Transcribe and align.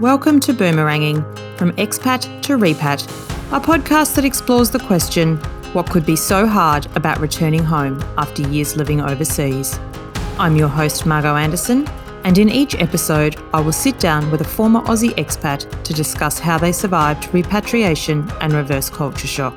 Welcome 0.00 0.40
to 0.40 0.52
Boomeranging 0.52 1.22
From 1.56 1.70
Expat 1.76 2.42
to 2.42 2.56
Repat, 2.56 3.04
a 3.52 3.60
podcast 3.60 4.16
that 4.16 4.24
explores 4.24 4.68
the 4.68 4.80
question 4.80 5.36
what 5.72 5.88
could 5.88 6.04
be 6.04 6.16
so 6.16 6.48
hard 6.48 6.88
about 6.96 7.20
returning 7.20 7.62
home 7.62 8.02
after 8.18 8.42
years 8.42 8.76
living 8.76 9.00
overseas. 9.00 9.78
I'm 10.36 10.56
your 10.56 10.66
host, 10.66 11.06
Margot 11.06 11.36
Anderson, 11.36 11.86
and 12.24 12.38
in 12.38 12.48
each 12.48 12.74
episode, 12.74 13.36
I 13.54 13.60
will 13.60 13.70
sit 13.70 14.00
down 14.00 14.32
with 14.32 14.40
a 14.40 14.44
former 14.44 14.80
Aussie 14.80 15.14
expat 15.14 15.84
to 15.84 15.94
discuss 15.94 16.40
how 16.40 16.58
they 16.58 16.72
survived 16.72 17.32
repatriation 17.32 18.28
and 18.40 18.52
reverse 18.52 18.90
culture 18.90 19.28
shock, 19.28 19.56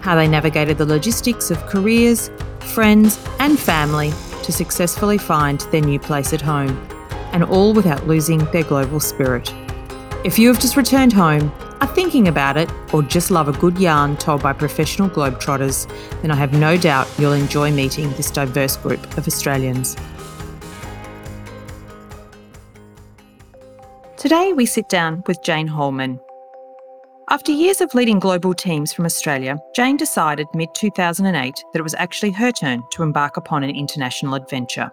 how 0.00 0.14
they 0.14 0.26
navigated 0.26 0.78
the 0.78 0.86
logistics 0.86 1.50
of 1.50 1.58
careers, 1.66 2.30
friends, 2.60 3.22
and 3.40 3.58
family 3.58 4.10
to 4.42 4.52
successfully 4.52 5.18
find 5.18 5.60
their 5.70 5.82
new 5.82 5.98
place 5.98 6.32
at 6.32 6.40
home, 6.40 6.78
and 7.32 7.44
all 7.44 7.74
without 7.74 8.06
losing 8.06 8.38
their 8.46 8.64
global 8.64 9.00
spirit. 9.00 9.52
If 10.24 10.38
you 10.38 10.48
have 10.48 10.60
just 10.60 10.76
returned 10.76 11.12
home, 11.12 11.52
are 11.80 11.86
thinking 11.86 12.26
about 12.26 12.56
it, 12.56 12.70
or 12.92 13.02
just 13.02 13.30
love 13.30 13.48
a 13.48 13.52
good 13.52 13.78
yarn 13.78 14.16
told 14.16 14.42
by 14.42 14.52
professional 14.52 15.08
globetrotters, 15.08 15.86
then 16.22 16.30
I 16.30 16.34
have 16.34 16.52
no 16.52 16.76
doubt 16.76 17.06
you'll 17.18 17.32
enjoy 17.32 17.70
meeting 17.70 18.10
this 18.12 18.30
diverse 18.30 18.76
group 18.76 19.16
of 19.16 19.26
Australians. 19.26 19.96
Today, 24.16 24.52
we 24.52 24.66
sit 24.66 24.88
down 24.88 25.22
with 25.26 25.42
Jane 25.42 25.68
Holman. 25.68 26.18
After 27.28 27.52
years 27.52 27.80
of 27.80 27.94
leading 27.94 28.18
global 28.18 28.54
teams 28.54 28.92
from 28.92 29.04
Australia, 29.04 29.58
Jane 29.74 29.96
decided 29.96 30.46
mid 30.54 30.70
2008 30.74 31.64
that 31.72 31.78
it 31.78 31.82
was 31.82 31.94
actually 31.94 32.30
her 32.32 32.50
turn 32.50 32.82
to 32.92 33.02
embark 33.02 33.36
upon 33.36 33.62
an 33.62 33.70
international 33.70 34.34
adventure. 34.34 34.90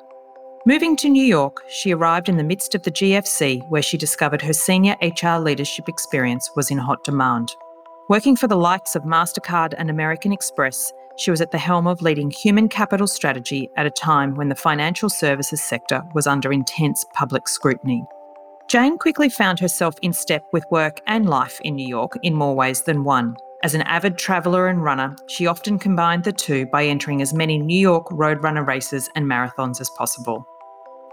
Moving 0.66 0.95
to 0.98 1.09
New 1.09 1.26
York, 1.26 1.62
she 1.67 1.94
arrived 1.94 2.30
in 2.30 2.38
the 2.38 2.44
midst 2.44 2.73
of 2.73 2.84
the 2.84 2.91
GFC 2.91 3.67
where 3.67 3.81
she 3.81 3.98
discovered 3.98 4.41
her 4.41 4.54
senior 4.54 4.95
HR 5.02 5.38
leadership 5.38 5.90
experience 5.90 6.49
was 6.55 6.71
in 6.71 6.77
hot 6.77 7.04
demand. 7.04 7.54
Working 8.07 8.38
for 8.38 8.48
the 8.48 8.55
likes 8.55 8.96
of 8.96 9.04
MasterCard 9.04 9.73
and 9.77 9.90
American 9.90 10.32
Express, 10.32 10.93
she 11.18 11.32
was 11.32 11.41
at 11.41 11.51
the 11.51 11.57
helm 11.57 11.85
of 11.85 12.01
leading 12.01 12.32
human 12.32 12.70
capital 12.70 13.07
strategy 13.07 13.70
at 13.76 13.85
a 13.85 13.91
time 13.91 14.35
when 14.35 14.48
the 14.48 14.55
financial 14.55 15.10
services 15.10 15.62
sector 15.62 16.01
was 16.15 16.27
under 16.27 16.54
intense 16.54 17.04
public 17.13 17.49
scrutiny. 17.49 18.05
Jane 18.70 18.98
quickly 18.98 19.27
found 19.27 19.60
herself 19.60 19.95
in 20.01 20.13
step 20.13 20.45
with 20.54 20.63
work 20.71 21.01
and 21.07 21.29
life 21.29 21.60
in 21.66 21.76
New 21.76 21.88
York 21.88 22.18
in 22.23 22.34
more 22.34 22.55
ways 22.55 22.84
than 22.84 23.04
one. 23.04 23.35
As 23.63 23.76
an 23.76 23.82
avid 23.82 24.18
traveller 24.18 24.68
and 24.68 24.82
runner, 24.82 25.13
she 25.27 25.45
often 25.45 25.77
combined 25.77 26.23
the 26.23 26.32
two 26.32 26.66
by 26.68 26.85
entering 26.85 27.21
as 27.21 27.34
many 27.34 27.57
New 27.57 27.79
York 27.79 28.07
roadrunner 28.07 28.66
races 28.66 29.10
and 29.16 29.26
marathons 29.26 29.82
as 29.82 29.90
possible. 29.98 30.48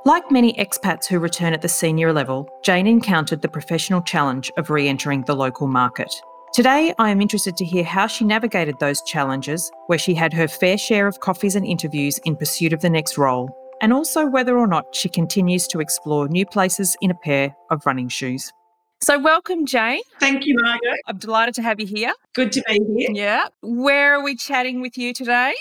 Like 0.06 0.30
many 0.30 0.54
expats 0.54 1.04
who 1.04 1.18
return 1.18 1.52
at 1.52 1.60
the 1.60 1.68
senior 1.68 2.10
level, 2.10 2.48
Jane 2.62 2.86
encountered 2.86 3.42
the 3.42 3.48
professional 3.48 4.00
challenge 4.00 4.50
of 4.56 4.70
re 4.70 4.88
entering 4.88 5.24
the 5.24 5.36
local 5.36 5.66
market. 5.66 6.10
Today, 6.54 6.94
I 6.98 7.10
am 7.10 7.20
interested 7.20 7.54
to 7.58 7.66
hear 7.66 7.84
how 7.84 8.06
she 8.06 8.24
navigated 8.24 8.78
those 8.78 9.02
challenges, 9.02 9.70
where 9.88 9.98
she 9.98 10.14
had 10.14 10.32
her 10.32 10.48
fair 10.48 10.78
share 10.78 11.06
of 11.06 11.20
coffees 11.20 11.54
and 11.54 11.66
interviews 11.66 12.18
in 12.24 12.34
pursuit 12.34 12.72
of 12.72 12.80
the 12.80 12.88
next 12.88 13.18
role, 13.18 13.50
and 13.82 13.92
also 13.92 14.24
whether 14.24 14.56
or 14.56 14.66
not 14.66 14.96
she 14.96 15.10
continues 15.10 15.68
to 15.68 15.80
explore 15.80 16.28
new 16.28 16.46
places 16.46 16.96
in 17.02 17.10
a 17.10 17.14
pair 17.14 17.54
of 17.70 17.84
running 17.84 18.08
shoes. 18.08 18.50
So, 19.02 19.18
welcome, 19.18 19.66
Jane. 19.66 20.00
Thank 20.18 20.46
you, 20.46 20.56
Margaret. 20.62 21.00
I'm 21.08 21.18
delighted 21.18 21.54
to 21.56 21.62
have 21.62 21.78
you 21.78 21.86
here. 21.86 22.14
Good 22.34 22.52
to 22.52 22.62
be 22.66 22.80
here. 22.96 23.10
Yeah. 23.12 23.48
Where 23.60 24.14
are 24.14 24.24
we 24.24 24.34
chatting 24.34 24.80
with 24.80 24.96
you 24.96 25.12
today? 25.12 25.54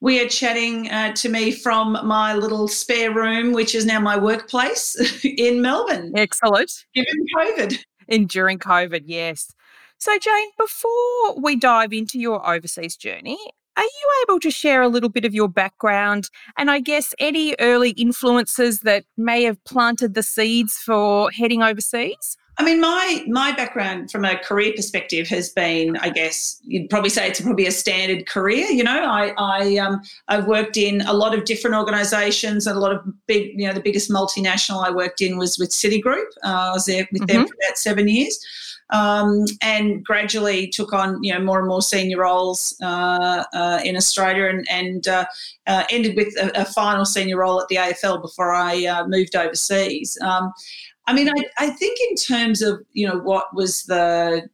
We 0.00 0.20
are 0.20 0.28
chatting 0.28 0.90
uh, 0.90 1.14
to 1.14 1.28
me 1.28 1.50
from 1.50 1.98
my 2.04 2.34
little 2.34 2.68
spare 2.68 3.12
room, 3.12 3.52
which 3.52 3.74
is 3.74 3.86
now 3.86 3.98
my 3.98 4.16
workplace 4.18 4.94
in 5.24 5.62
Melbourne. 5.62 6.12
Excellent. 6.14 6.70
Given 6.94 7.26
COVID. 7.36 7.78
And 8.08 8.28
during 8.28 8.58
COVID, 8.58 9.02
yes. 9.06 9.52
So, 9.98 10.18
Jane, 10.18 10.50
before 10.58 11.40
we 11.40 11.56
dive 11.56 11.92
into 11.92 12.18
your 12.18 12.46
overseas 12.48 12.96
journey, 12.96 13.38
are 13.76 13.82
you 13.82 14.24
able 14.24 14.40
to 14.40 14.50
share 14.50 14.82
a 14.82 14.88
little 14.88 15.08
bit 15.08 15.24
of 15.24 15.34
your 15.34 15.48
background 15.48 16.30
and 16.56 16.70
I 16.70 16.80
guess 16.80 17.14
any 17.18 17.54
early 17.60 17.90
influences 17.90 18.80
that 18.80 19.04
may 19.16 19.42
have 19.42 19.62
planted 19.64 20.14
the 20.14 20.22
seeds 20.22 20.78
for 20.78 21.30
heading 21.30 21.62
overseas? 21.62 22.36
I 22.58 22.64
mean, 22.64 22.80
my 22.80 23.22
my 23.26 23.52
background 23.52 24.10
from 24.10 24.24
a 24.24 24.36
career 24.38 24.72
perspective 24.74 25.28
has 25.28 25.50
been, 25.50 25.96
I 25.98 26.08
guess, 26.08 26.58
you'd 26.64 26.88
probably 26.88 27.10
say 27.10 27.28
it's 27.28 27.40
probably 27.40 27.66
a 27.66 27.70
standard 27.70 28.26
career. 28.26 28.66
You 28.66 28.82
know, 28.82 29.04
I 29.04 29.34
I 29.36 29.76
um 29.76 30.00
I've 30.28 30.46
worked 30.46 30.78
in 30.78 31.02
a 31.02 31.12
lot 31.12 31.36
of 31.36 31.44
different 31.44 31.76
organisations 31.76 32.66
and 32.66 32.76
a 32.76 32.80
lot 32.80 32.92
of 32.92 33.04
big, 33.26 33.60
you 33.60 33.66
know, 33.66 33.74
the 33.74 33.80
biggest 33.80 34.10
multinational 34.10 34.86
I 34.86 34.90
worked 34.90 35.20
in 35.20 35.36
was 35.36 35.58
with 35.58 35.70
Citigroup. 35.70 36.26
Uh, 36.42 36.70
I 36.70 36.72
was 36.72 36.86
there 36.86 37.06
with 37.12 37.22
mm-hmm. 37.22 37.38
them 37.38 37.46
for 37.46 37.54
about 37.62 37.76
seven 37.76 38.08
years. 38.08 38.38
Um, 38.90 39.46
and 39.62 40.04
gradually 40.04 40.68
took 40.68 40.92
on 40.92 41.20
you 41.20 41.34
know 41.34 41.40
more 41.40 41.58
and 41.58 41.66
more 41.66 41.82
senior 41.82 42.20
roles 42.20 42.76
uh, 42.80 43.42
uh, 43.52 43.80
in 43.84 43.96
Australia 43.96 44.46
and, 44.46 44.64
and 44.70 45.08
uh, 45.08 45.24
uh 45.66 45.82
ended 45.90 46.14
with 46.14 46.28
a, 46.36 46.60
a, 46.60 46.64
final 46.64 47.04
senior 47.04 47.38
role 47.38 47.60
at 47.60 47.66
the 47.66 47.74
AFL 47.74 48.22
before 48.22 48.54
I 48.54 48.86
uh, 48.86 49.08
moved 49.08 49.34
overseas. 49.34 50.16
Um, 50.22 50.52
I 51.06 51.12
mean, 51.12 51.28
I, 51.28 51.44
I 51.58 51.70
think 51.70 51.98
in 52.10 52.16
terms 52.16 52.62
of, 52.62 52.82
you 52.92 53.06
know, 53.06 53.18
what 53.18 53.54
was 53.54 53.84
the, 53.84 54.48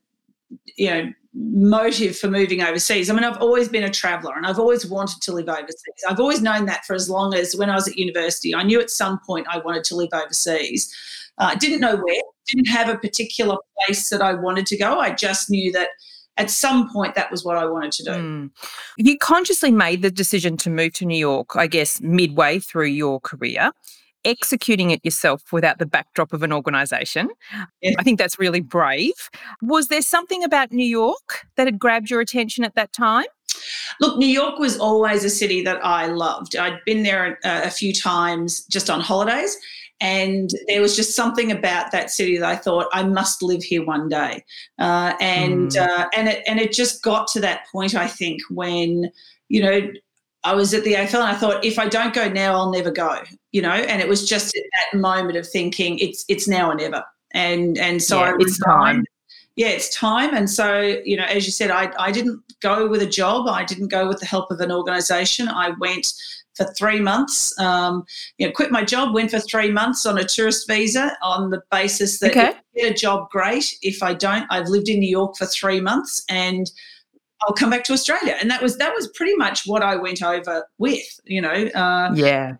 you 0.77 0.91
know, 0.91 1.13
motive 1.35 2.17
for 2.17 2.29
moving 2.29 2.63
overseas. 2.63 3.09
I 3.09 3.15
mean, 3.15 3.25
I've 3.25 3.41
always 3.41 3.69
been 3.69 3.85
a 3.85 3.91
traveller 3.91 4.35
and 4.37 4.47
I've 4.47 4.59
always 4.59 4.87
wanted 4.87 5.23
to 5.23 5.33
live 5.33 5.49
overseas. 5.49 6.05
I've 6.09 6.21
always 6.21 6.43
known 6.43 6.67
that 6.67 6.85
for 6.85 6.95
as 6.95 7.09
long 7.09 7.35
as 7.35 7.57
when 7.57 7.71
I 7.71 7.75
was 7.75 7.89
at 7.89 7.97
university. 7.97 8.55
I 8.55 8.63
knew 8.63 8.81
at 8.81 8.91
some 8.91 9.19
point 9.27 9.47
I 9.49 9.59
wanted 9.59 9.85
to 9.85 9.97
live 9.97 10.11
overseas. 10.13 10.95
Uh, 11.39 11.51
I 11.53 11.55
didn't 11.55 11.81
know 11.81 11.97
where, 11.97 12.23
didn't 12.47 12.69
have 12.69 12.89
a 12.89 12.99
particular 12.99 13.57
place 13.87 14.11
that 14.11 14.21
I 14.21 14.35
wanted 14.35 14.67
to 14.67 14.77
go. 14.77 14.99
I 14.99 15.15
just 15.15 15.49
knew 15.49 15.73
that 15.73 15.89
at 16.37 16.51
some 16.51 16.91
point 16.91 17.15
that 17.15 17.31
was 17.31 17.45
what 17.45 17.57
I 17.57 17.65
wanted 17.65 17.93
to 17.93 18.05
do. 18.05 18.11
Mm. 18.11 18.51
You 18.99 19.19
consciously 19.19 19.71
made 19.71 20.03
the 20.03 20.11
decision 20.11 20.57
to 20.59 20.71
move 20.71 20.93
to 20.95 21.07
New 21.07 21.19
York, 21.19 21.57
I 21.57 21.67
guess, 21.67 22.01
midway 22.01 22.59
through 22.59 22.87
your 22.87 23.21
career 23.21 23.73
executing 24.25 24.91
it 24.91 25.05
yourself 25.05 25.53
without 25.53 25.79
the 25.79 25.87
backdrop 25.87 26.33
of 26.33 26.43
an 26.43 26.53
organization. 26.53 27.31
Yeah. 27.83 27.95
I 27.99 28.03
think 28.03 28.19
that's 28.19 28.39
really 28.39 28.61
brave. 28.61 29.31
Was 29.61 29.89
there 29.89 30.03
something 30.03 30.45
about 30.45 30.73
New 30.73 30.87
York 30.87 31.47
that 31.57 31.67
had 31.67 31.79
grabbed 31.79 32.11
your 32.11 32.21
attention 32.21 32.65
at 32.65 32.75
that 32.75 32.93
time? 32.93 33.27
Look, 34.01 34.19
New 34.19 34.27
York 34.27 34.59
was 34.59 34.79
always 34.79 35.25
a 35.25 35.31
city 35.31 35.63
that 35.63 35.85
I 35.85 36.07
loved. 36.07 36.57
I'd 36.57 36.79
been 36.85 37.03
there 37.03 37.39
a, 37.45 37.67
a 37.67 37.71
few 37.71 37.93
times 37.93 38.65
just 38.67 38.91
on 38.91 39.01
holidays. 39.01 39.57
And 40.01 40.51
there 40.67 40.81
was 40.81 40.97
just 40.97 41.15
something 41.15 41.53
about 41.53 41.93
that 41.93 42.11
city 42.11 42.37
that 42.37 42.49
I 42.49 42.57
thought 42.57 42.89
I 42.93 43.05
must 43.05 43.41
live 43.41 43.63
here 43.63 43.85
one 43.85 44.09
day, 44.09 44.45
uh, 44.81 45.15
and 45.21 45.71
mm. 45.71 45.81
uh, 45.81 46.09
and 46.17 46.29
it 46.29 46.43
and 46.45 46.59
it 46.59 46.73
just 46.73 47.05
got 47.05 47.29
to 47.29 47.41
that 47.43 47.67
point 47.71 47.95
I 47.95 48.09
think 48.09 48.41
when 48.51 49.13
you 49.49 49.63
know 49.63 49.81
I 50.45 50.55
was 50.55 50.75
at 50.75 50.85
the 50.85 50.95
AFL 50.95 51.15
and 51.15 51.25
I 51.25 51.35
thought, 51.35 51.65
if 51.65 51.79
I 51.79 51.89
don't 51.89 52.13
go 52.13 52.29
now, 52.29 52.55
I'll 52.55 52.71
never 52.71 52.91
go, 52.91 53.23
you 53.53 53.63
know. 53.63 53.71
And 53.71 54.03
it 54.03 54.09
was 54.09 54.29
just 54.29 54.57
at 54.57 54.63
that 54.93 54.99
moment 54.99 55.37
of 55.37 55.49
thinking, 55.49 55.99
it's 55.99 56.25
it's 56.29 56.49
now 56.49 56.71
or 56.71 56.75
never. 56.75 57.05
And 57.33 57.79
and 57.79 58.03
so 58.03 58.21
yeah, 58.21 58.35
it's 58.39 58.59
time. 58.59 59.05
Yeah, 59.55 59.69
it's 59.69 59.95
time. 59.95 60.35
And 60.35 60.49
so, 60.49 60.81
you 61.05 61.17
know, 61.17 61.25
as 61.25 61.45
you 61.45 61.53
said, 61.53 61.71
I, 61.71 61.93
I 61.99 62.11
didn't 62.11 62.41
go 62.63 62.89
with 62.89 63.03
a 63.03 63.07
job. 63.07 63.49
I 63.49 63.65
didn't 63.65 63.89
go 63.89 64.09
with 64.09 64.19
the 64.19 64.27
help 64.27 64.51
of 64.51 64.61
an 64.61 64.73
organisation. 64.73 65.47
I 65.47 65.73
went 65.79 66.11
for 66.55 66.65
three 66.73 67.01
months. 67.01 67.59
Um, 67.59 68.05
you 68.39 68.47
know, 68.47 68.53
quit 68.53 68.71
my 68.71 68.83
job, 68.83 69.15
went 69.15 69.31
for 69.31 69.41
three 69.41 69.71
months 69.71 70.07
on 70.07 70.19
a 70.19 70.25
tourist 70.25 70.67
visa 70.67 71.17
on 71.23 71.51
the 71.51 71.63
basis 71.71 72.19
that 72.21 72.31
okay. 72.31 72.49
if 72.49 72.55
I 72.57 72.81
get 72.81 72.91
a 72.93 72.95
job, 72.95 73.31
great. 73.31 73.77
If 73.83 74.03
I 74.03 74.15
don't, 74.15 74.47
I've 74.51 74.69
lived 74.69 74.89
in 74.89 75.01
New 75.01 75.11
York 75.11 75.37
for 75.37 75.47
three 75.47 75.81
months 75.81 76.25
and 76.29 76.71
I'll 77.43 77.55
come 77.55 77.71
back 77.71 77.85
to 77.85 77.93
Australia. 77.93 78.37
And 78.41 78.51
that 78.51 78.63
was 78.63 78.79
that 78.79 78.95
was 78.95 79.09
pretty 79.09 79.35
much 79.37 79.63
what 79.67 79.83
I 79.83 79.97
went 79.97 80.23
over 80.23 80.67
with, 80.79 81.21
you 81.25 81.41
know. 81.41 81.69
Uh, 81.75 82.13
yeah. 82.15 82.57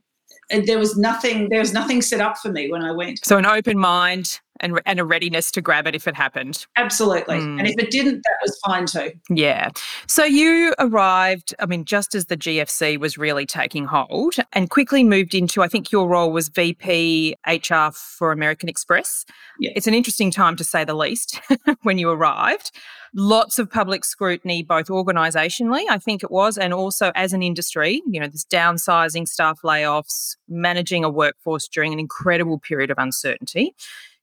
There 0.51 0.79
was 0.79 0.99
nothing. 0.99 1.49
There 1.49 1.61
was 1.61 1.73
nothing 1.73 2.03
set 2.03 2.21
up 2.21 2.37
for 2.37 2.51
me 2.51 2.71
when 2.71 2.83
I 2.83 2.93
went. 2.93 3.25
So 3.25 3.39
an 3.39 3.47
open 3.47 3.79
mind 3.79 4.41
and 4.61 4.81
and 4.87 5.01
a 5.01 5.05
readiness 5.05 5.51
to 5.53 5.61
grab 5.61 5.87
it 5.87 5.95
if 5.95 6.07
it 6.07 6.15
happened. 6.15 6.67
Absolutely. 6.77 7.37
Mm. 7.37 7.59
And 7.59 7.69
if 7.69 7.79
it 7.79 7.91
didn't, 7.91 8.23
that 8.23 8.37
was 8.43 8.59
fine 8.67 8.87
too. 8.87 9.13
Yeah. 9.31 9.71
So 10.07 10.25
you 10.25 10.75
arrived. 10.79 11.55
I 11.59 11.67
mean, 11.67 11.85
just 11.85 12.15
as 12.15 12.27
the 12.27 12.37
GFC 12.37 12.99
was 12.99 13.17
really 13.17 13.47
taking 13.47 13.87
hold, 13.87 14.35
and 14.53 14.69
quickly 14.69 15.05
moved 15.05 15.35
into. 15.35 15.63
I 15.63 15.69
think 15.69 15.91
your 15.91 16.09
role 16.09 16.33
was 16.33 16.49
VP 16.49 17.37
HR 17.47 17.91
for 17.93 18.33
American 18.33 18.69
Express. 18.69 19.25
Yeah. 19.59 19.73
It's 19.75 19.87
an 19.87 19.95
interesting 19.95 20.31
time 20.31 20.57
to 20.57 20.65
say 20.65 20.85
the 20.85 20.95
least 20.95 21.41
when 21.83 21.99
you 21.99 22.11
arrived 22.11 22.73
lots 23.15 23.59
of 23.59 23.71
public 23.71 24.05
scrutiny, 24.05 24.63
both 24.63 24.89
organisationally, 24.89 25.85
I 25.91 25.99
think 25.99 26.23
it 26.23 26.31
was, 26.31 26.57
and 26.57 26.73
also 26.73 27.13
as 27.15 27.33
an 27.33 27.43
industry. 27.43 28.03
You 28.07 28.21
know, 28.21 28.29
this 28.29 28.45
downsizing, 28.45 29.29
staff 29.29 29.61
layoffs, 29.63 30.37
managing 30.49 31.05
a 31.05 31.11
workforce 31.11 31.69
during 31.69 31.93
an 31.93 31.99
incredible 31.99 32.59
period 32.59 32.91
of 32.91 32.99
uncertainty. 32.99 33.75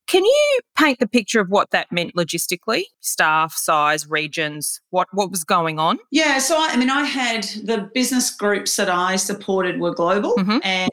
Can 0.08 0.26
you 0.26 0.60
paint 0.76 0.98
the 0.98 1.08
picture 1.08 1.40
of 1.40 1.50
what 1.50 1.70
that 1.70 1.92
meant 1.92 2.16
logistically? 2.16 2.86
Staff, 3.00 3.54
size, 3.54 4.10
regions, 4.10 4.82
what, 4.90 5.08
what 5.12 5.30
was 5.30 5.44
going 5.44 5.78
on? 5.78 6.00
Yeah, 6.10 6.40
so 6.40 6.56
I, 6.58 6.70
I 6.72 6.78
mean, 6.78 6.90
I 6.90 7.04
had 7.04 7.44
the 7.64 7.92
business 7.94 8.32
groups 8.32 8.76
that 8.78 8.90
I 8.90 9.18
supported 9.18 9.80
were 9.80 9.94
global, 9.94 10.36
mm-hmm. 10.36 10.58
and 10.64 10.90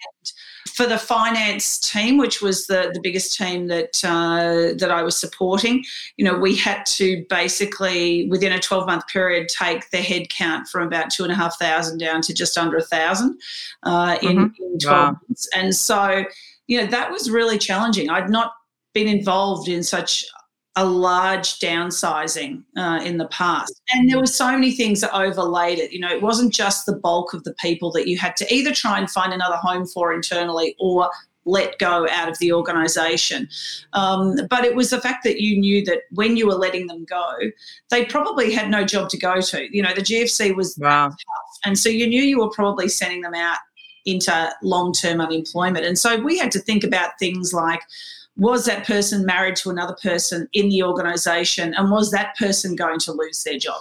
For 0.74 0.86
the 0.86 0.98
finance 0.98 1.78
team, 1.78 2.18
which 2.18 2.42
was 2.42 2.66
the, 2.66 2.90
the 2.92 3.00
biggest 3.00 3.36
team 3.36 3.68
that 3.68 4.04
uh, 4.04 4.74
that 4.78 4.90
I 4.90 5.02
was 5.02 5.16
supporting, 5.16 5.84
you 6.16 6.24
know, 6.24 6.36
we 6.36 6.56
had 6.56 6.84
to 6.86 7.24
basically 7.28 8.28
within 8.28 8.52
a 8.52 8.58
12 8.58 8.86
month 8.86 9.06
period 9.08 9.48
take 9.48 9.90
the 9.90 9.98
head 9.98 10.28
count 10.28 10.68
from 10.68 10.86
about 10.86 11.10
two 11.10 11.22
and 11.22 11.32
a 11.32 11.36
half 11.36 11.58
thousand 11.58 11.98
down 11.98 12.20
to 12.22 12.34
just 12.34 12.58
under 12.58 12.76
a 12.76 12.82
thousand 12.82 13.40
uh, 13.84 14.18
in, 14.22 14.36
mm-hmm. 14.36 14.62
in 14.62 14.78
12 14.78 14.84
wow. 14.84 15.16
months. 15.28 15.48
And 15.54 15.74
so, 15.74 16.24
you 16.66 16.80
know, 16.80 16.86
that 16.86 17.10
was 17.10 17.30
really 17.30 17.58
challenging. 17.58 18.10
I'd 18.10 18.30
not 18.30 18.52
been 18.92 19.08
involved 19.08 19.68
in 19.68 19.82
such 19.82 20.24
a 20.76 20.84
large 20.84 21.58
downsizing 21.58 22.62
uh, 22.76 23.00
in 23.02 23.16
the 23.16 23.26
past. 23.28 23.80
And 23.94 24.10
there 24.10 24.20
were 24.20 24.26
so 24.26 24.52
many 24.52 24.72
things 24.72 25.00
that 25.00 25.14
overlaid 25.14 25.78
it. 25.78 25.90
You 25.90 26.00
know, 26.00 26.10
it 26.10 26.20
wasn't 26.20 26.52
just 26.52 26.84
the 26.84 26.94
bulk 26.94 27.32
of 27.32 27.44
the 27.44 27.54
people 27.54 27.90
that 27.92 28.06
you 28.06 28.18
had 28.18 28.36
to 28.36 28.54
either 28.54 28.72
try 28.72 28.98
and 28.98 29.10
find 29.10 29.32
another 29.32 29.56
home 29.56 29.86
for 29.86 30.12
internally 30.12 30.76
or 30.78 31.10
let 31.46 31.78
go 31.78 32.06
out 32.10 32.28
of 32.28 32.38
the 32.38 32.52
organisation. 32.52 33.48
Um, 33.94 34.36
but 34.50 34.64
it 34.64 34.74
was 34.74 34.90
the 34.90 35.00
fact 35.00 35.24
that 35.24 35.40
you 35.40 35.58
knew 35.58 35.84
that 35.86 36.02
when 36.10 36.36
you 36.36 36.46
were 36.46 36.54
letting 36.54 36.88
them 36.88 37.04
go, 37.04 37.32
they 37.88 38.04
probably 38.04 38.52
had 38.52 38.68
no 38.68 38.84
job 38.84 39.08
to 39.10 39.18
go 39.18 39.40
to. 39.40 39.74
You 39.74 39.82
know, 39.82 39.94
the 39.94 40.02
GFC 40.02 40.54
was 40.54 40.76
wow. 40.76 41.08
tough. 41.08 41.18
And 41.64 41.78
so 41.78 41.88
you 41.88 42.06
knew 42.06 42.22
you 42.22 42.40
were 42.40 42.50
probably 42.50 42.88
sending 42.88 43.22
them 43.22 43.34
out 43.34 43.58
into 44.04 44.52
long 44.62 44.92
term 44.92 45.20
unemployment. 45.20 45.86
And 45.86 45.98
so 45.98 46.20
we 46.20 46.36
had 46.36 46.50
to 46.52 46.58
think 46.58 46.84
about 46.84 47.18
things 47.18 47.54
like, 47.54 47.80
was 48.36 48.66
that 48.66 48.86
person 48.86 49.24
married 49.24 49.56
to 49.56 49.70
another 49.70 49.96
person 50.02 50.48
in 50.52 50.68
the 50.68 50.82
organisation, 50.82 51.74
and 51.74 51.90
was 51.90 52.10
that 52.10 52.36
person 52.36 52.76
going 52.76 52.98
to 53.00 53.12
lose 53.12 53.42
their 53.44 53.58
job? 53.58 53.80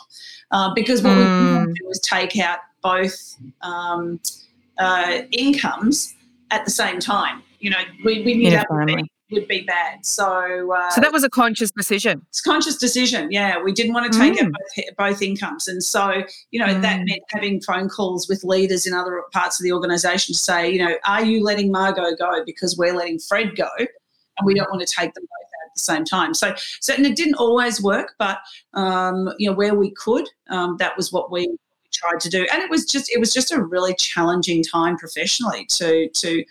Uh, 0.52 0.74
because 0.74 1.02
what 1.02 1.12
mm. 1.12 1.18
we 1.18 1.60
didn't 1.60 1.74
do 1.74 1.90
is 1.90 2.00
take 2.00 2.38
out 2.40 2.60
both 2.82 3.36
um, 3.62 4.20
uh, 4.78 5.22
incomes 5.32 6.14
at 6.52 6.64
the 6.66 6.72
same 6.72 7.00
time. 7.00 7.42
You 7.60 7.72
know, 7.72 7.82
we, 8.04 8.22
we 8.24 8.36
knew 8.36 8.52
that 8.52 8.68
would 8.70 8.88
be, 8.88 9.12
would 9.32 9.48
be, 9.48 9.62
bad. 9.62 10.06
So, 10.06 10.72
uh, 10.72 10.92
so 10.92 11.02
that 11.02 11.12
was 11.12 11.24
a 11.24 11.30
conscious 11.30 11.72
decision. 11.72 12.22
It's 12.30 12.42
conscious 12.42 12.78
decision. 12.78 13.32
Yeah, 13.32 13.62
we 13.62 13.72
didn't 13.72 13.94
want 13.94 14.12
to 14.12 14.18
take 14.18 14.36
mm. 14.36 14.46
out 14.46 14.52
both, 14.52 14.98
both, 14.98 15.22
incomes, 15.22 15.68
and 15.68 15.84
so 15.84 16.24
you 16.52 16.60
know 16.60 16.68
mm. 16.68 16.82
that 16.82 17.02
meant 17.06 17.22
having 17.32 17.60
phone 17.62 17.90
calls 17.90 18.30
with 18.30 18.44
leaders 18.44 18.86
in 18.86 18.94
other 18.94 19.22
parts 19.34 19.60
of 19.60 19.64
the 19.64 19.72
organisation 19.74 20.34
to 20.34 20.40
say, 20.40 20.70
you 20.70 20.80
know, 20.80 20.96
are 21.06 21.26
you 21.26 21.44
letting 21.44 21.72
Margot 21.72 22.16
go 22.18 22.44
because 22.46 22.78
we're 22.78 22.96
letting 22.96 23.20
Fred 23.20 23.56
go? 23.56 23.70
And 24.38 24.46
we 24.46 24.54
don't 24.54 24.70
want 24.70 24.86
to 24.86 24.94
take 24.94 25.14
them 25.14 25.24
both 25.24 25.48
out 25.48 25.68
at 25.68 25.76
the 25.76 25.80
same 25.80 26.06
time. 26.06 26.34
So, 26.34 26.54
so 26.80 26.94
and 26.94 27.06
it 27.06 27.16
didn't 27.16 27.36
always 27.36 27.82
work, 27.82 28.16
but 28.20 28.40
um, 28.74 29.34
you 29.38 29.50
know 29.50 29.56
where 29.56 29.76
we 29.76 29.92
could, 29.92 30.28
um, 30.50 30.78
that 30.78 30.96
was 30.98 31.12
what 31.12 31.32
we 31.32 31.56
tried 31.94 32.20
to 32.22 32.30
do, 32.30 32.46
and 32.52 32.62
it 32.62 32.70
was 32.70 32.86
just 32.86 33.12
it 33.12 33.20
was 33.20 33.34
just 33.34 33.52
a 33.52 33.62
really 33.62 33.96
challenging 33.96 34.64
time 34.64 34.98
professionally 34.98 35.66
to 35.72 36.10
to 36.10 36.44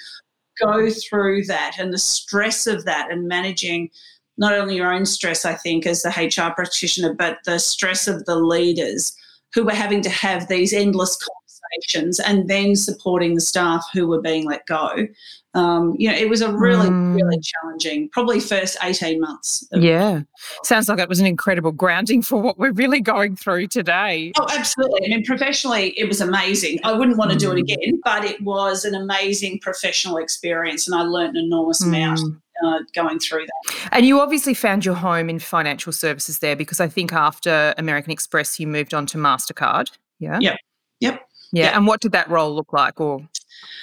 go 0.60 0.88
through 0.88 1.44
that 1.44 1.76
and 1.78 1.92
the 1.92 1.98
stress 1.98 2.66
of 2.66 2.84
that 2.84 3.10
and 3.10 3.26
managing 3.26 3.90
not 4.36 4.52
only 4.52 4.76
your 4.76 4.92
own 4.92 5.06
stress, 5.06 5.44
I 5.44 5.54
think, 5.54 5.86
as 5.86 6.02
the 6.02 6.10
HR 6.10 6.52
practitioner, 6.52 7.14
but 7.14 7.38
the 7.44 7.58
stress 7.58 8.08
of 8.08 8.24
the 8.24 8.36
leaders 8.36 9.16
who 9.54 9.64
were 9.64 9.74
having 9.74 10.02
to 10.02 10.10
have 10.10 10.48
these 10.48 10.72
endless 10.72 11.16
conversations 11.16 12.18
and 12.18 12.48
then 12.48 12.74
supporting 12.74 13.34
the 13.34 13.40
staff 13.40 13.84
who 13.92 14.06
were 14.08 14.20
being 14.20 14.44
let 14.44 14.66
go 14.66 15.06
um, 15.54 15.94
you 15.98 16.10
know, 16.10 16.16
it 16.16 16.28
was 16.28 16.42
a 16.42 16.52
really, 16.52 16.88
mm. 16.88 17.14
really 17.14 17.40
challenging, 17.40 18.08
probably 18.10 18.40
first 18.40 18.76
18 18.82 19.20
months. 19.20 19.66
Yeah. 19.72 20.22
Sounds 20.64 20.88
like 20.88 20.98
it 20.98 21.08
was 21.08 21.20
an 21.20 21.26
incredible 21.26 21.70
grounding 21.70 22.22
for 22.22 22.40
what 22.40 22.58
we're 22.58 22.72
really 22.72 23.00
going 23.00 23.36
through 23.36 23.68
today. 23.68 24.32
Oh, 24.38 24.46
absolutely. 24.50 25.06
I 25.06 25.08
mean, 25.10 25.24
professionally, 25.24 25.90
it 25.98 26.08
was 26.08 26.20
amazing. 26.20 26.80
I 26.82 26.92
wouldn't 26.92 27.16
want 27.16 27.30
to 27.30 27.36
mm. 27.36 27.40
do 27.40 27.52
it 27.52 27.56
mm. 27.56 27.60
again, 27.60 28.00
but 28.04 28.24
it 28.24 28.40
was 28.42 28.84
an 28.84 28.96
amazing 28.96 29.60
professional 29.60 30.16
experience 30.16 30.88
and 30.88 30.96
I 30.96 31.02
learned 31.02 31.36
an 31.36 31.44
enormous 31.44 31.82
mm. 31.82 31.88
amount. 31.88 32.20
Uh, 32.64 32.78
going 32.94 33.18
through 33.18 33.44
that. 33.44 33.88
And 33.90 34.06
you 34.06 34.20
obviously 34.20 34.54
found 34.54 34.84
your 34.84 34.94
home 34.94 35.28
in 35.28 35.40
financial 35.40 35.92
services 35.92 36.38
there 36.38 36.54
because 36.54 36.78
I 36.78 36.86
think 36.86 37.12
after 37.12 37.74
American 37.78 38.12
Express, 38.12 38.60
you 38.60 38.68
moved 38.68 38.94
on 38.94 39.06
to 39.06 39.18
MasterCard. 39.18 39.90
Yeah. 40.20 40.38
Yep. 40.40 40.56
Yep. 41.00 41.28
Yeah. 41.52 41.64
Yep. 41.64 41.76
And 41.76 41.86
what 41.88 42.00
did 42.00 42.12
that 42.12 42.30
role 42.30 42.54
look 42.54 42.72
like? 42.72 43.00
Or 43.00 43.28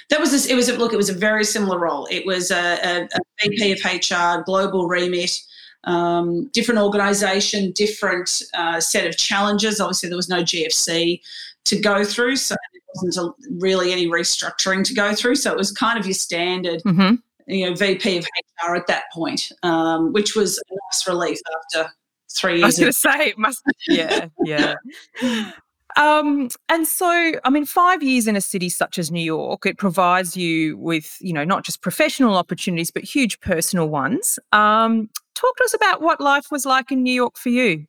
that 0.10 0.20
was 0.20 0.32
this, 0.32 0.46
it 0.46 0.56
was 0.56 0.70
a, 0.70 0.78
look 0.78 0.94
it 0.94 0.98
was 0.98 1.10
a 1.10 1.14
very 1.14 1.44
similar 1.44 1.80
role. 1.80 2.08
It 2.12 2.26
was 2.26 2.52
a, 2.52 2.56
a, 2.56 3.04
a 3.04 3.50
vp 3.50 3.72
of 3.72 3.80
hr 3.84 4.44
global 4.44 4.88
remit 4.88 5.40
um, 5.86 6.48
different 6.50 6.80
organization 6.80 7.72
different 7.72 8.44
uh, 8.54 8.80
set 8.80 9.08
of 9.08 9.18
challenges. 9.18 9.80
Obviously 9.80 10.10
there 10.10 10.18
was 10.18 10.30
no 10.30 10.44
gfc 10.44 11.22
to 11.64 11.80
go 11.80 12.04
through 12.04 12.36
so 12.36 12.56
it 12.74 12.82
wasn't 12.96 13.26
a, 13.26 13.32
really 13.60 13.92
any 13.92 14.08
restructuring 14.08 14.84
to 14.84 14.94
go 14.94 15.16
through. 15.16 15.36
So 15.36 15.52
it 15.52 15.58
was 15.58 15.72
kind 15.72 15.98
of 15.98 16.06
your 16.06 16.14
standard 16.14 16.82
mm-hmm. 16.84 17.16
you 17.48 17.70
know 17.70 17.76
vp 17.76 18.18
of 18.18 18.28
hr 18.68 18.76
at 18.76 18.88
that 18.88 19.04
point 19.14 19.52
um, 19.64 20.12
which 20.14 20.36
was 20.36 20.58
a 20.58 20.74
nice 20.74 21.08
relief 21.08 21.40
after 21.56 21.92
three 22.36 22.60
years 22.60 22.64
i 22.64 22.66
was 22.68 22.80
going 22.80 22.92
to 22.92 22.98
say 22.98 23.30
it 23.30 23.38
must 23.38 23.62
yeah 23.88 24.28
yeah 24.46 24.76
Um, 25.98 26.50
and 26.70 26.88
so, 26.88 27.34
I 27.44 27.50
mean, 27.50 27.66
five 27.66 28.02
years 28.02 28.28
in 28.28 28.36
a 28.36 28.42
city 28.42 28.70
such 28.70 28.98
as 28.98 29.12
New 29.12 29.24
York, 29.24 29.66
it 29.66 29.78
provides 29.78 30.38
you 30.38 30.78
with, 30.78 31.18
you 31.20 31.34
know, 31.34 31.44
not 31.44 31.64
just 31.64 31.82
professional 31.82 32.36
opportunities, 32.36 32.92
but 32.92 33.04
huge 33.04 33.40
personal 33.40 33.90
ones. 33.90 34.40
Um, 34.52 35.10
talk 35.36 35.56
to 35.58 35.64
us 35.64 35.74
about 35.74 36.02
what 36.02 36.22
life 36.22 36.48
was 36.52 36.66
like 36.66 36.92
in 36.92 37.04
New 37.04 37.14
York 37.14 37.38
for 37.38 37.50
you. 37.50 37.86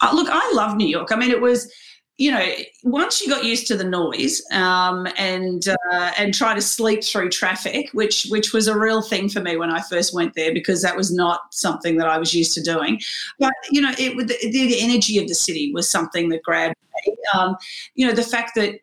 Uh, 0.00 0.10
look, 0.14 0.28
I 0.30 0.52
love 0.52 0.76
New 0.76 0.88
York. 0.88 1.12
I 1.12 1.16
mean, 1.16 1.30
it 1.30 1.40
was 1.40 1.72
you 2.18 2.32
know, 2.32 2.44
once 2.82 3.22
you 3.22 3.28
got 3.28 3.44
used 3.44 3.68
to 3.68 3.76
the 3.76 3.84
noise 3.84 4.42
um, 4.50 5.06
and 5.16 5.68
uh, 5.68 6.10
and 6.18 6.34
try 6.34 6.52
to 6.52 6.60
sleep 6.60 7.04
through 7.04 7.30
traffic, 7.30 7.90
which 7.92 8.26
which 8.28 8.52
was 8.52 8.66
a 8.66 8.76
real 8.76 9.00
thing 9.00 9.28
for 9.28 9.40
me 9.40 9.56
when 9.56 9.70
I 9.70 9.80
first 9.82 10.12
went 10.12 10.34
there 10.34 10.52
because 10.52 10.82
that 10.82 10.96
was 10.96 11.12
not 11.12 11.54
something 11.54 11.96
that 11.98 12.08
I 12.08 12.18
was 12.18 12.34
used 12.34 12.54
to 12.54 12.62
doing. 12.62 13.00
But 13.38 13.52
you 13.70 13.80
know, 13.80 13.92
it 13.96 14.16
the, 14.16 14.50
the 14.50 14.80
energy 14.80 15.18
of 15.18 15.28
the 15.28 15.34
city 15.34 15.72
was 15.72 15.88
something 15.88 16.28
that 16.30 16.42
grabbed 16.42 16.74
me. 17.06 17.16
Um, 17.34 17.56
you 17.94 18.04
know, 18.04 18.12
the 18.12 18.24
fact 18.24 18.56
that 18.56 18.80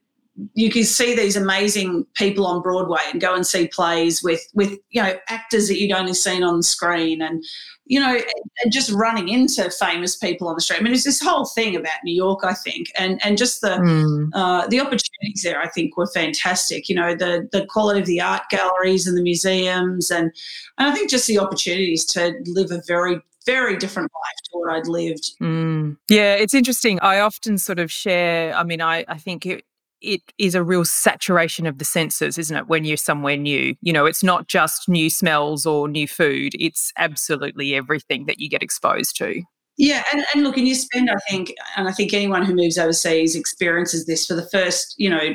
you 0.54 0.70
can 0.70 0.84
see 0.84 1.16
these 1.16 1.36
amazing 1.36 2.06
people 2.16 2.46
on 2.46 2.62
Broadway 2.62 3.00
and 3.12 3.22
go 3.22 3.34
and 3.34 3.48
see 3.48 3.68
plays 3.68 4.22
with 4.22 4.42
with 4.54 4.78
you 4.90 5.02
know 5.02 5.18
actors 5.30 5.68
that 5.68 5.80
you'd 5.80 5.92
only 5.92 6.14
seen 6.14 6.44
on 6.44 6.58
the 6.58 6.64
screen 6.64 7.22
and 7.22 7.44
you 7.88 8.00
know, 8.00 8.20
and 8.64 8.74
just 8.74 8.92
running 8.92 9.30
into 9.30 9.70
famous 9.70 10.16
people 10.16 10.48
on 10.48 10.56
the 10.56 10.62
street. 10.62 10.80
I 10.80 10.84
mean, 10.84 10.94
it's 10.94 11.04
this 11.04 11.22
whole 11.22 11.46
thing 11.46 11.76
about 11.76 12.04
New 12.04 12.16
York, 12.16 12.40
I 12.44 12.54
think, 12.54 12.88
and 12.98 13.24
and 13.24 13.38
just 13.38 13.62
the 13.62 13.78
mm. 13.78 14.30
uh, 14.34 14.68
the 14.68 14.80
opportunities 14.80 15.44
there, 15.44 15.62
I 15.62 15.70
think, 15.70 15.96
were 15.96 16.08
fantastic. 16.08 16.90
You 16.90 16.96
know, 16.96 17.16
the 17.16 17.48
the 17.52 17.66
quality 17.68 18.00
of 18.00 18.08
the 18.08 18.22
art 18.22 18.44
galleries 18.50 19.06
and 19.06 19.16
the 19.16 19.22
museums, 19.22 20.10
and 20.10 20.32
and 20.80 20.90
I 20.90 20.94
think 20.94 21.12
just 21.12 21.28
the 21.28 21.38
opportunities 21.38 22.06
to 22.06 22.34
live 22.48 22.72
a 22.72 22.82
very 22.88 23.22
very 23.46 23.78
different 23.78 24.12
life 24.12 24.44
to 24.46 24.58
what 24.58 24.74
I'd 24.74 24.88
lived. 24.88 25.38
Mm. 25.40 25.98
Yeah, 26.10 26.34
it's 26.34 26.56
interesting. 26.56 27.00
I 27.02 27.20
often 27.20 27.60
sort 27.60 27.78
of 27.78 27.92
share. 27.92 28.56
I 28.56 28.64
mean, 28.64 28.82
I 28.82 29.06
I 29.08 29.20
think 29.20 29.46
it 29.46 29.64
it 30.02 30.22
is 30.38 30.56
a 30.56 30.64
real 30.64 30.86
saturation 30.86 31.66
of 31.66 31.78
the 31.78 31.86
senses, 31.86 32.38
isn't 32.38 32.56
it? 32.56 32.68
When 32.68 32.86
you're 32.86 32.98
somewhere 32.98 33.38
new, 33.38 33.76
you 33.82 33.94
know, 33.94 34.06
it's 34.06 34.24
not 34.24 34.48
just 34.48 34.88
new 34.88 35.10
smells 35.10 35.66
or 35.66 35.88
new 35.88 36.08
food, 36.08 36.54
it's 36.60 36.92
absolutely 36.98 37.76
everything 37.76 38.26
that 38.26 38.40
you 38.40 38.50
get 38.50 38.64
exposed 38.64 39.16
to. 39.18 39.42
Yeah, 39.78 40.04
and, 40.14 40.26
and 40.34 40.44
look, 40.44 40.58
and 40.58 40.68
you 40.68 40.76
spend, 40.76 41.10
I 41.10 41.18
think, 41.30 41.54
and 41.76 41.88
I 41.88 41.92
think 41.92 42.14
anyone 42.14 42.46
who 42.46 42.56
moves 42.56 42.78
overseas 42.78 43.36
experiences 43.36 44.06
this 44.06 44.26
for 44.26 44.34
the 44.34 44.48
first, 44.50 44.96
you 44.98 45.10
know, 45.10 45.34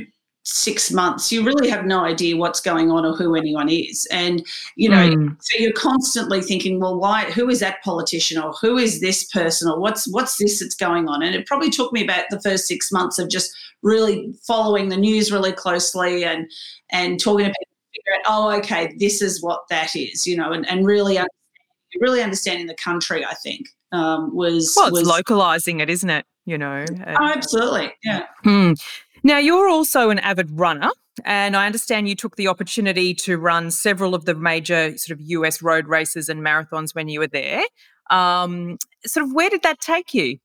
six 0.53 0.91
months, 0.91 1.31
you 1.31 1.45
really 1.45 1.69
have 1.69 1.87
no 1.87 2.05
idea 2.05 2.37
what's 2.37 2.61
going 2.61 2.91
on 2.91 3.07
or 3.07 3.15
who 3.15 3.37
anyone 3.37 3.69
is. 3.69 4.07
And, 4.11 4.45
you 4.75 4.89
know, 4.89 5.09
mm. 5.09 5.37
so 5.41 5.57
you're 5.59 5.73
constantly 5.73 6.41
thinking, 6.41 6.81
well, 6.81 6.99
why, 6.99 7.31
who 7.31 7.49
is 7.49 7.61
that 7.61 7.83
politician 7.85 8.43
or 8.43 8.53
who 8.61 8.77
is 8.77 9.01
this 9.01 9.25
person 9.25 9.71
or 9.71 9.79
what's, 9.79 10.09
what's 10.09 10.39
this 10.39 10.59
that's 10.59 10.75
going 10.75 11.09
on? 11.09 11.23
And 11.23 11.37
it 11.37 11.47
probably 11.47 11.71
took 11.71 11.93
me 11.93 12.03
about 12.03 12.25
the 12.31 12.41
first 12.41 12.67
six 12.67 12.91
months 12.91 13.19
of 13.19 13.29
just 13.29 13.53
really 13.83 14.35
following 14.45 14.89
the 14.89 14.97
news 14.97 15.31
really 15.31 15.53
closely 15.53 16.25
and, 16.25 16.51
and 16.91 17.21
talking 17.21 17.47
to 17.47 17.53
people 17.53 17.77
figure 17.95 18.15
out, 18.15 18.21
oh, 18.27 18.59
okay, 18.59 18.95
this 18.99 19.23
is 19.23 19.41
what 19.41 19.63
that 19.71 19.95
is, 19.95 20.27
you 20.27 20.37
know, 20.37 20.53
and, 20.53 20.69
and 20.69 20.85
really, 20.85 21.17
understanding, 21.17 22.01
really 22.01 22.23
understanding 22.23 22.67
the 22.67 22.75
country, 22.75 23.25
I 23.25 23.35
think. 23.35 23.69
Um, 23.93 24.35
was 24.35 24.75
well, 24.77 24.87
it's 24.89 25.01
was, 25.01 25.09
localizing 25.09 25.81
it, 25.81 25.91
isn't 25.91 26.11
it? 26.11 26.25
You 26.47 26.59
know, 26.59 26.85
oh, 26.89 27.33
absolutely, 27.35 27.93
yeah. 28.05 28.27
Hmm. 28.45 28.73
Now, 29.23 29.39
you're 29.39 29.69
also 29.69 30.11
an 30.11 30.19
avid 30.21 30.51
runner, 30.59 30.91
and 31.25 31.57
I 31.57 31.67
understand 31.67 32.09
you 32.09 32.17
took 32.17 32.37
the 32.37 32.49
opportunity 32.49 33.15
to 33.15 33.39
run 33.39 33.71
several 33.71 34.15
of 34.15 34.25
the 34.25 34.35
major 34.35 34.97
sort 34.97 35.19
of 35.19 35.25
US 35.27 35.63
road 35.63 35.87
races 35.89 36.29
and 36.29 36.41
marathons 36.41 36.95
when 36.95 37.09
you 37.09 37.21
were 37.21 37.27
there. 37.27 37.63
Um, 38.11 38.79
sort 39.07 39.27
of, 39.27 39.33
where 39.33 39.51
did 39.51 39.63
that 39.63 39.81
take 39.81 40.15
you? 40.15 40.39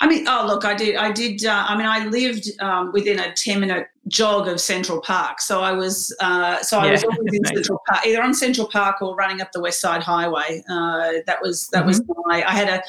I 0.00 0.06
mean, 0.06 0.26
oh 0.26 0.44
look, 0.46 0.64
I 0.64 0.74
did. 0.74 0.96
I 0.96 1.12
did. 1.12 1.44
Uh, 1.44 1.64
I 1.68 1.76
mean, 1.76 1.86
I 1.86 2.06
lived 2.06 2.48
um, 2.60 2.90
within 2.92 3.18
a 3.18 3.32
ten-minute 3.34 3.86
jog 4.08 4.48
of 4.48 4.60
Central 4.60 5.00
Park, 5.00 5.40
so 5.40 5.60
I 5.60 5.72
was. 5.72 6.14
Uh, 6.20 6.60
so 6.62 6.78
I 6.78 6.90
was 6.90 7.04
always 7.04 7.32
in 7.32 7.44
Central 7.54 7.80
Park, 7.88 8.06
either 8.06 8.22
on 8.22 8.34
Central 8.34 8.66
Park 8.68 9.02
or 9.02 9.14
running 9.14 9.40
up 9.40 9.52
the 9.52 9.60
West 9.60 9.80
Side 9.80 10.02
Highway. 10.02 10.62
Uh, 10.68 11.12
that 11.26 11.38
was 11.42 11.68
that 11.68 11.80
mm-hmm. 11.80 11.88
was 11.88 12.02
my. 12.24 12.42
I 12.44 12.52
had 12.52 12.68
a, 12.68 12.82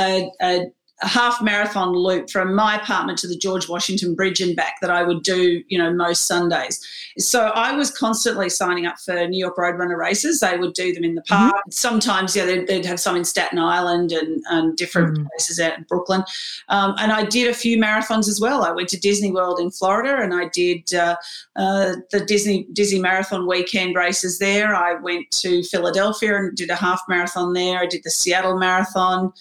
a, 0.00 0.30
a 0.40 0.66
half 1.06 1.42
marathon 1.42 1.92
loop 1.92 2.30
from 2.30 2.54
my 2.54 2.76
apartment 2.76 3.18
to 3.18 3.28
the 3.28 3.36
George 3.36 3.68
Washington 3.68 4.14
Bridge 4.14 4.40
and 4.40 4.54
back 4.54 4.76
that 4.80 4.90
I 4.90 5.02
would 5.02 5.22
do, 5.22 5.62
you 5.68 5.78
know, 5.78 5.92
most 5.92 6.26
Sundays. 6.26 6.80
So 7.18 7.48
I 7.48 7.74
was 7.74 7.90
constantly 7.90 8.48
signing 8.48 8.86
up 8.86 8.98
for 8.98 9.26
New 9.26 9.38
York 9.38 9.56
Roadrunner 9.56 9.96
races. 9.96 10.40
They 10.40 10.56
would 10.56 10.74
do 10.74 10.92
them 10.92 11.04
in 11.04 11.14
the 11.14 11.22
park. 11.22 11.54
Mm-hmm. 11.54 11.70
Sometimes, 11.70 12.36
yeah, 12.36 12.46
they'd, 12.46 12.66
they'd, 12.66 12.86
have 12.86 13.00
some 13.00 13.16
in 13.16 13.24
Staten 13.24 13.58
Island 13.58 14.12
and, 14.12 14.42
and 14.50 14.76
different 14.76 15.14
mm-hmm. 15.14 15.26
places 15.28 15.60
out 15.60 15.78
in 15.78 15.84
Brooklyn. 15.84 16.24
Um, 16.68 16.94
and 16.98 17.12
I 17.12 17.24
did 17.24 17.48
a 17.48 17.54
few 17.54 17.78
marathons 17.78 18.28
as 18.28 18.40
well. 18.40 18.64
I 18.64 18.72
went 18.72 18.88
to 18.90 19.00
Disney 19.00 19.30
World 19.30 19.60
in 19.60 19.70
Florida 19.70 20.22
and 20.22 20.34
I 20.34 20.48
did 20.48 20.92
uh, 20.94 21.16
uh, 21.56 21.96
the 22.10 22.24
Disney 22.24 22.66
Disney 22.72 23.00
Marathon 23.00 23.46
weekend 23.46 23.94
races 23.94 24.38
there. 24.38 24.74
I 24.74 24.94
went 24.94 25.30
to 25.42 25.62
Philadelphia 25.64 26.36
and 26.36 26.56
did 26.56 26.70
a 26.70 26.76
half 26.76 27.02
marathon 27.08 27.52
there. 27.52 27.78
I 27.78 27.86
did 27.86 28.02
the 28.04 28.10
Seattle 28.10 28.58
Marathon. 28.58 29.32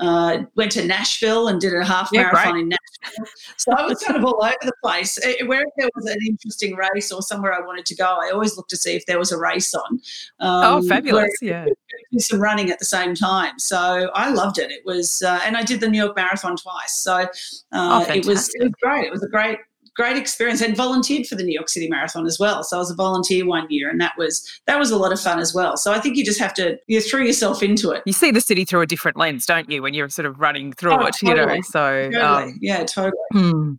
Uh, 0.00 0.44
went 0.54 0.72
to 0.72 0.84
Nashville 0.84 1.48
and 1.48 1.60
did 1.60 1.74
a 1.74 1.84
half 1.84 2.10
yeah, 2.12 2.22
marathon 2.22 2.58
in 2.58 2.68
Nashville. 2.68 3.26
So 3.56 3.72
I 3.72 3.86
was 3.86 4.02
kind 4.02 4.16
of 4.16 4.24
all 4.24 4.42
over 4.42 4.54
the 4.62 4.72
place. 4.82 5.18
Where 5.46 5.64
there 5.76 5.88
was 5.94 6.06
an 6.06 6.18
interesting 6.26 6.76
race 6.76 7.10
or 7.12 7.22
somewhere 7.22 7.52
I 7.52 7.60
wanted 7.66 7.86
to 7.86 7.96
go, 7.96 8.04
I 8.04 8.30
always 8.32 8.56
looked 8.56 8.70
to 8.70 8.76
see 8.76 8.94
if 8.94 9.06
there 9.06 9.18
was 9.18 9.32
a 9.32 9.38
race 9.38 9.74
on. 9.74 10.00
Oh, 10.40 10.48
um, 10.48 10.84
oh, 10.84 10.88
fabulous! 10.88 11.30
Yeah, 11.42 11.66
do 12.12 12.18
some 12.18 12.40
running 12.40 12.70
at 12.70 12.78
the 12.78 12.84
same 12.84 13.14
time. 13.14 13.58
So 13.58 14.10
I 14.14 14.30
loved 14.30 14.58
it. 14.58 14.70
It 14.70 14.84
was, 14.84 15.22
uh, 15.22 15.40
and 15.44 15.56
I 15.56 15.62
did 15.62 15.80
the 15.80 15.88
New 15.88 15.98
York 15.98 16.16
Marathon 16.16 16.56
twice. 16.56 16.92
So 16.92 17.14
uh, 17.14 17.26
oh, 17.72 18.12
it 18.12 18.26
was 18.26 18.48
it 18.54 18.62
was 18.62 18.72
great. 18.82 19.06
It 19.06 19.12
was 19.12 19.22
a 19.22 19.28
great 19.28 19.58
great 19.98 20.16
experience 20.16 20.62
and 20.62 20.76
volunteered 20.76 21.26
for 21.26 21.34
the 21.34 21.42
New 21.42 21.52
York 21.52 21.68
City 21.68 21.88
Marathon 21.88 22.24
as 22.24 22.38
well. 22.38 22.62
So 22.62 22.76
I 22.76 22.78
was 22.78 22.90
a 22.90 22.94
volunteer 22.94 23.44
one 23.44 23.66
year 23.68 23.90
and 23.90 24.00
that 24.00 24.12
was 24.16 24.48
that 24.66 24.78
was 24.78 24.92
a 24.92 24.96
lot 24.96 25.12
of 25.12 25.20
fun 25.20 25.40
as 25.40 25.52
well. 25.52 25.76
So 25.76 25.92
I 25.92 25.98
think 25.98 26.16
you 26.16 26.24
just 26.24 26.38
have 26.38 26.54
to 26.54 26.78
you 26.86 27.00
throw 27.00 27.20
yourself 27.20 27.62
into 27.64 27.90
it. 27.90 28.04
You 28.06 28.12
see 28.12 28.30
the 28.30 28.40
city 28.40 28.64
through 28.64 28.82
a 28.82 28.86
different 28.86 29.16
lens, 29.16 29.44
don't 29.44 29.68
you, 29.68 29.82
when 29.82 29.94
you're 29.94 30.08
sort 30.08 30.26
of 30.26 30.38
running 30.38 30.72
through 30.72 30.92
oh, 30.92 31.06
it, 31.06 31.16
totally. 31.20 31.40
you 31.40 31.46
know. 31.46 31.60
So 31.62 32.10
totally. 32.12 32.16
Um, 32.16 32.58
yeah, 32.60 32.84
totally. 32.84 33.12
Hmm. 33.32 33.72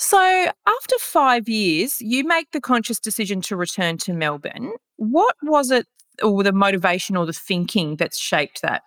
So, 0.00 0.16
after 0.16 0.98
five 1.00 1.48
years, 1.48 2.00
you 2.00 2.22
make 2.24 2.52
the 2.52 2.60
conscious 2.60 3.00
decision 3.00 3.40
to 3.42 3.56
return 3.56 3.98
to 3.98 4.12
Melbourne. 4.12 4.74
What 4.94 5.34
was 5.42 5.72
it, 5.72 5.88
or 6.22 6.44
the 6.44 6.52
motivation 6.52 7.16
or 7.16 7.26
the 7.26 7.32
thinking 7.32 7.96
that's 7.96 8.16
shaped 8.16 8.62
that? 8.62 8.82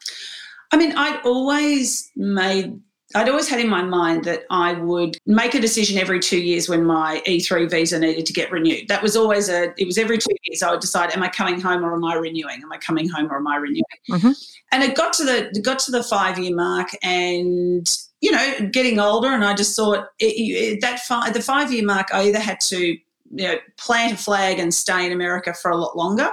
I 0.72 0.78
mean, 0.78 0.94
I'd 0.96 1.20
always 1.26 2.10
made 2.16 2.80
I'd 3.16 3.30
always 3.30 3.48
had 3.48 3.60
in 3.60 3.70
my 3.70 3.82
mind 3.82 4.24
that 4.26 4.44
I 4.50 4.74
would 4.74 5.18
make 5.26 5.56
a 5.56 5.60
decision 5.60 5.98
every 5.98 6.20
two 6.20 6.40
years 6.40 6.70
when 6.70 6.84
my 6.86 7.22
E3 7.28 7.70
visa 7.70 8.00
needed 8.00 8.26
to 8.26 8.34
get 8.34 8.52
renewed. 8.52 8.88
That 8.88 9.02
was 9.02 9.16
always 9.16 9.50
a, 9.50 9.74
it 9.78 9.86
was 9.86 9.98
every 9.98 10.18
two 10.18 10.36
years 10.44 10.64
I 10.64 10.72
would 10.72 10.80
decide, 10.82 11.12
am 11.12 11.24
I 11.24 11.30
coming 11.30 11.60
home 11.60 11.84
or 11.84 11.94
am 11.94 12.04
I 12.04 12.16
renewing? 12.16 12.62
Am 12.62 12.72
I 12.72 12.78
coming 12.78 13.10
home 13.10 13.32
or 13.32 13.38
am 13.38 13.48
I 13.48 13.58
renewing? 13.58 13.84
Mm-hmm. 14.10 14.32
And 14.72 14.84
it 14.84 14.96
got 14.96 15.14
to 15.14 15.24
the, 15.24 15.50
it 15.50 15.64
got 15.64 15.80
to 15.80 15.92
the 15.92 16.04
five 16.04 16.40
year 16.40 16.56
mark 16.56 16.90
and, 17.04 17.88
you 18.22 18.32
know, 18.32 18.70
getting 18.72 19.00
older. 19.00 19.30
And 19.30 19.44
I 19.44 19.54
just 19.54 19.76
thought 19.76 20.08
it, 20.20 20.26
it, 20.26 20.82
that 20.82 21.00
five, 21.00 21.34
the 21.34 21.42
five 21.42 21.72
year 21.72 21.86
mark, 21.86 22.14
I 22.14 22.28
either 22.28 22.40
had 22.40 22.60
to, 22.62 22.78
you 22.80 23.00
know, 23.32 23.56
plant 23.78 24.14
a 24.14 24.18
flag 24.18 24.60
and 24.60 24.74
stay 24.74 25.06
in 25.06 25.12
America 25.12 25.54
for 25.54 25.72
a 25.72 25.78
lot 25.78 25.98
longer 25.98 26.30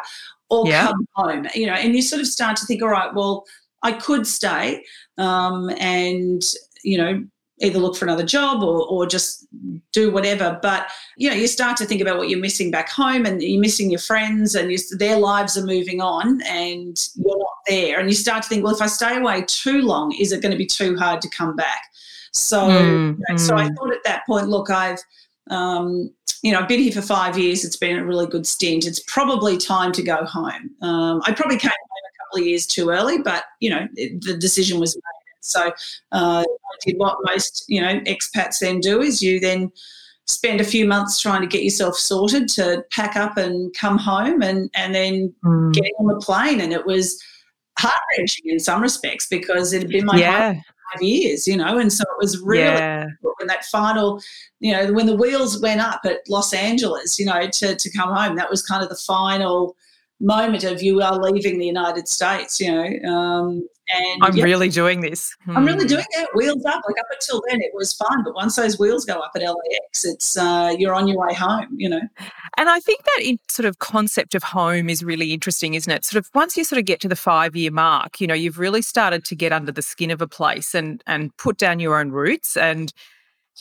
or 0.50 0.66
yeah. 0.66 0.86
come 0.86 1.06
home, 1.14 1.46
you 1.54 1.66
know, 1.66 1.74
and 1.74 1.94
you 1.94 2.02
sort 2.02 2.20
of 2.20 2.26
start 2.26 2.56
to 2.56 2.66
think, 2.66 2.82
all 2.82 2.88
right, 2.88 3.14
well, 3.14 3.44
I 3.82 3.92
could 3.92 4.26
stay 4.26 4.84
um, 5.18 5.70
and 5.78 6.42
you 6.82 6.98
know, 6.98 7.24
either 7.60 7.78
look 7.78 7.96
for 7.96 8.04
another 8.04 8.24
job 8.24 8.62
or, 8.62 8.86
or 8.86 9.06
just 9.06 9.46
do 9.92 10.10
whatever. 10.10 10.58
But, 10.62 10.88
you 11.16 11.28
know, 11.28 11.34
you 11.34 11.46
start 11.46 11.76
to 11.78 11.84
think 11.84 12.00
about 12.00 12.18
what 12.18 12.28
you're 12.28 12.38
missing 12.38 12.70
back 12.70 12.88
home 12.88 13.26
and 13.26 13.42
you're 13.42 13.60
missing 13.60 13.90
your 13.90 14.00
friends 14.00 14.54
and 14.54 14.70
you, 14.70 14.78
their 14.98 15.18
lives 15.18 15.56
are 15.56 15.66
moving 15.66 16.00
on 16.00 16.40
and 16.42 16.96
you're 17.16 17.38
not 17.38 17.56
there. 17.66 17.98
And 17.98 18.08
you 18.08 18.14
start 18.14 18.42
to 18.44 18.48
think, 18.48 18.64
well, 18.64 18.74
if 18.74 18.82
I 18.82 18.86
stay 18.86 19.16
away 19.16 19.44
too 19.46 19.82
long, 19.82 20.14
is 20.18 20.32
it 20.32 20.40
going 20.42 20.52
to 20.52 20.58
be 20.58 20.66
too 20.66 20.96
hard 20.96 21.20
to 21.22 21.28
come 21.30 21.56
back? 21.56 21.80
So, 22.32 22.60
mm, 22.60 23.16
you 23.18 23.24
know, 23.28 23.34
mm. 23.34 23.40
so 23.40 23.56
I 23.56 23.68
thought 23.68 23.92
at 23.92 24.04
that 24.04 24.24
point, 24.26 24.48
look, 24.48 24.70
I've, 24.70 24.98
um, 25.50 26.12
you 26.42 26.52
know, 26.52 26.60
I've 26.60 26.68
been 26.68 26.80
here 26.80 26.92
for 26.92 27.02
five 27.02 27.36
years. 27.36 27.64
It's 27.64 27.76
been 27.76 27.98
a 27.98 28.04
really 28.04 28.26
good 28.26 28.46
stint. 28.46 28.86
It's 28.86 29.02
probably 29.08 29.56
time 29.56 29.90
to 29.92 30.02
go 30.02 30.24
home. 30.24 30.70
Um, 30.82 31.22
I 31.26 31.32
probably 31.32 31.56
came 31.56 31.70
home 31.70 31.74
a 31.74 32.24
couple 32.24 32.42
of 32.42 32.46
years 32.46 32.66
too 32.66 32.90
early, 32.90 33.18
but, 33.18 33.44
you 33.58 33.70
know, 33.70 33.88
it, 33.96 34.22
the 34.22 34.36
decision 34.36 34.78
was 34.78 34.94
made 34.94 35.02
so 35.48 35.72
uh, 36.12 36.42
I 36.42 36.76
did 36.84 36.96
what 36.98 37.18
most 37.24 37.64
you 37.68 37.80
know 37.80 38.00
expats 38.00 38.58
then 38.60 38.80
do 38.80 39.00
is 39.00 39.22
you 39.22 39.40
then 39.40 39.72
spend 40.26 40.60
a 40.60 40.64
few 40.64 40.86
months 40.86 41.20
trying 41.20 41.40
to 41.40 41.46
get 41.46 41.64
yourself 41.64 41.96
sorted 41.96 42.48
to 42.48 42.84
pack 42.92 43.16
up 43.16 43.36
and 43.36 43.74
come 43.74 43.98
home 43.98 44.42
and 44.42 44.70
and 44.74 44.94
then 44.94 45.32
mm. 45.44 45.72
getting 45.72 45.94
on 45.98 46.06
the 46.06 46.20
plane 46.24 46.60
and 46.60 46.72
it 46.72 46.84
was 46.84 47.22
heart 47.78 48.00
wrenching 48.10 48.50
in 48.50 48.58
some 48.58 48.82
respects 48.82 49.26
because 49.28 49.72
it 49.72 49.82
had 49.82 49.90
been 49.90 50.04
my 50.04 50.18
yeah. 50.18 50.52
five 50.52 51.02
years, 51.02 51.46
you 51.46 51.56
know, 51.56 51.78
and 51.78 51.92
so 51.92 52.02
it 52.02 52.18
was 52.20 52.40
really 52.40 52.64
yeah. 52.64 53.06
when 53.36 53.46
that 53.46 53.64
final, 53.66 54.20
you 54.60 54.72
know, 54.72 54.92
when 54.92 55.06
the 55.06 55.16
wheels 55.16 55.60
went 55.62 55.80
up 55.80 56.00
at 56.04 56.18
Los 56.28 56.52
Angeles, 56.52 57.18
you 57.18 57.24
know, 57.24 57.46
to 57.46 57.76
to 57.76 57.90
come 57.96 58.14
home, 58.14 58.36
that 58.36 58.50
was 58.50 58.62
kind 58.62 58.82
of 58.82 58.88
the 58.88 58.96
final 59.06 59.76
moment 60.20 60.64
of 60.64 60.82
you 60.82 61.00
are 61.00 61.16
leaving 61.18 61.58
the 61.58 61.66
United 61.66 62.08
States, 62.08 62.60
you 62.60 62.72
know. 62.72 63.10
Um, 63.10 63.68
and 63.90 64.22
I'm 64.22 64.36
yeah, 64.36 64.44
really 64.44 64.68
doing 64.68 65.00
this. 65.00 65.34
Hmm. 65.44 65.56
I'm 65.56 65.64
really 65.64 65.84
hmm. 65.84 65.88
doing 65.88 66.04
it. 66.10 66.28
Wheels 66.34 66.64
up. 66.66 66.82
Like 66.86 66.98
up 67.00 67.06
until 67.10 67.42
then, 67.48 67.60
it 67.62 67.70
was 67.72 67.94
fun, 67.94 68.22
but 68.22 68.34
once 68.34 68.56
those 68.56 68.78
wheels 68.78 69.04
go 69.04 69.14
up 69.14 69.30
at 69.34 69.42
LAX, 69.42 70.04
it's 70.04 70.36
uh, 70.36 70.74
you're 70.78 70.94
on 70.94 71.08
your 71.08 71.18
way 71.18 71.32
home. 71.32 71.68
You 71.76 71.88
know. 71.88 72.00
And 72.58 72.68
I 72.68 72.80
think 72.80 73.02
that 73.04 73.22
in, 73.22 73.38
sort 73.48 73.66
of 73.66 73.78
concept 73.78 74.34
of 74.34 74.42
home 74.42 74.90
is 74.90 75.02
really 75.02 75.32
interesting, 75.32 75.74
isn't 75.74 75.90
it? 75.90 76.04
Sort 76.04 76.22
of 76.22 76.30
once 76.34 76.56
you 76.56 76.64
sort 76.64 76.78
of 76.78 76.84
get 76.84 77.00
to 77.00 77.08
the 77.08 77.16
five 77.16 77.56
year 77.56 77.70
mark, 77.70 78.20
you 78.20 78.26
know, 78.26 78.34
you've 78.34 78.58
really 78.58 78.82
started 78.82 79.24
to 79.24 79.34
get 79.34 79.52
under 79.52 79.72
the 79.72 79.82
skin 79.82 80.10
of 80.10 80.20
a 80.20 80.28
place 80.28 80.74
and 80.74 81.02
and 81.06 81.34
put 81.38 81.56
down 81.56 81.80
your 81.80 81.98
own 81.98 82.10
roots 82.10 82.56
and 82.56 82.92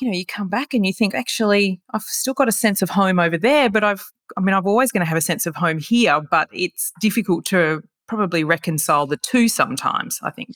you 0.02 0.10
know, 0.10 0.18
you 0.18 0.26
come 0.26 0.50
back 0.50 0.74
and 0.74 0.86
you 0.86 0.94
think, 0.94 1.16
actually, 1.16 1.82
I've 1.92 2.04
still 2.04 2.34
got 2.34 2.48
a 2.48 2.52
sense 2.52 2.82
of 2.82 2.90
home 2.90 3.20
over 3.20 3.38
there, 3.38 3.70
but 3.70 3.84
I've, 3.84 4.04
I 4.38 4.42
mean, 4.42 4.54
I'm 4.54 4.66
always 4.66 4.92
going 4.92 5.02
to 5.02 5.10
have 5.10 5.18
a 5.18 5.22
sense 5.22 5.46
of 5.46 5.56
home 5.56 5.80
here, 5.80 6.22
but 6.30 6.50
it's 6.52 6.92
difficult 7.00 7.46
to 7.46 7.82
probably 8.08 8.44
reconcile 8.44 9.08
the 9.08 9.18
two 9.18 9.48
sometimes, 9.48 10.20
I 10.24 10.32
think. 10.32 10.56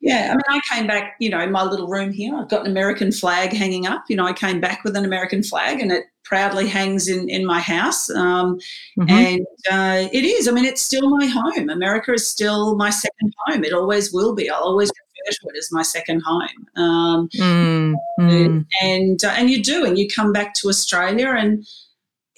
Yeah, 0.00 0.28
I 0.30 0.34
mean, 0.34 0.60
I 0.60 0.74
came 0.74 0.86
back, 0.86 1.16
you 1.18 1.28
know, 1.28 1.40
in 1.40 1.50
my 1.50 1.64
little 1.64 1.88
room 1.88 2.12
here. 2.12 2.36
I've 2.36 2.48
got 2.48 2.64
an 2.64 2.70
American 2.70 3.10
flag 3.10 3.52
hanging 3.52 3.86
up. 3.86 4.04
You 4.08 4.16
know, 4.16 4.26
I 4.26 4.32
came 4.32 4.60
back 4.60 4.84
with 4.84 4.96
an 4.96 5.04
American 5.04 5.42
flag 5.42 5.80
and 5.80 5.90
it 5.90 6.04
proudly 6.24 6.68
hangs 6.68 7.08
in, 7.08 7.28
in 7.28 7.44
my 7.44 7.58
house. 7.58 8.08
Um, 8.10 8.58
mm-hmm. 8.98 9.10
And 9.10 9.46
uh, 9.70 10.08
it 10.12 10.24
is, 10.24 10.46
I 10.46 10.52
mean, 10.52 10.64
it's 10.64 10.82
still 10.82 11.10
my 11.10 11.26
home. 11.26 11.68
America 11.68 12.12
is 12.12 12.28
still 12.28 12.76
my 12.76 12.90
second 12.90 13.34
home. 13.46 13.64
It 13.64 13.72
always 13.72 14.12
will 14.12 14.36
be. 14.36 14.48
I'll 14.48 14.62
always 14.62 14.92
it 15.26 15.56
as 15.56 15.68
my 15.72 15.82
second 15.82 16.22
home. 16.24 16.48
Um, 16.76 17.28
mm, 17.34 17.94
mm. 18.20 18.66
And, 18.80 19.24
uh, 19.24 19.34
and 19.36 19.50
you 19.50 19.62
do, 19.62 19.84
and 19.84 19.98
you 19.98 20.08
come 20.08 20.32
back 20.32 20.54
to 20.54 20.68
Australia 20.68 21.34
and 21.36 21.66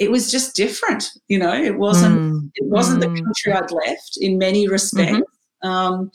it 0.00 0.10
was 0.10 0.30
just 0.30 0.56
different. 0.56 1.10
You 1.28 1.38
know, 1.38 1.52
it 1.52 1.78
wasn't 1.78 2.18
mm, 2.18 2.50
it 2.54 2.66
wasn't 2.66 3.04
mm. 3.04 3.14
the 3.14 3.22
country 3.22 3.52
I'd 3.52 3.70
left 3.70 4.18
in 4.20 4.38
many 4.38 4.66
respects. 4.66 5.20
Mm-hmm. 5.62 5.68
Um, 5.68 6.10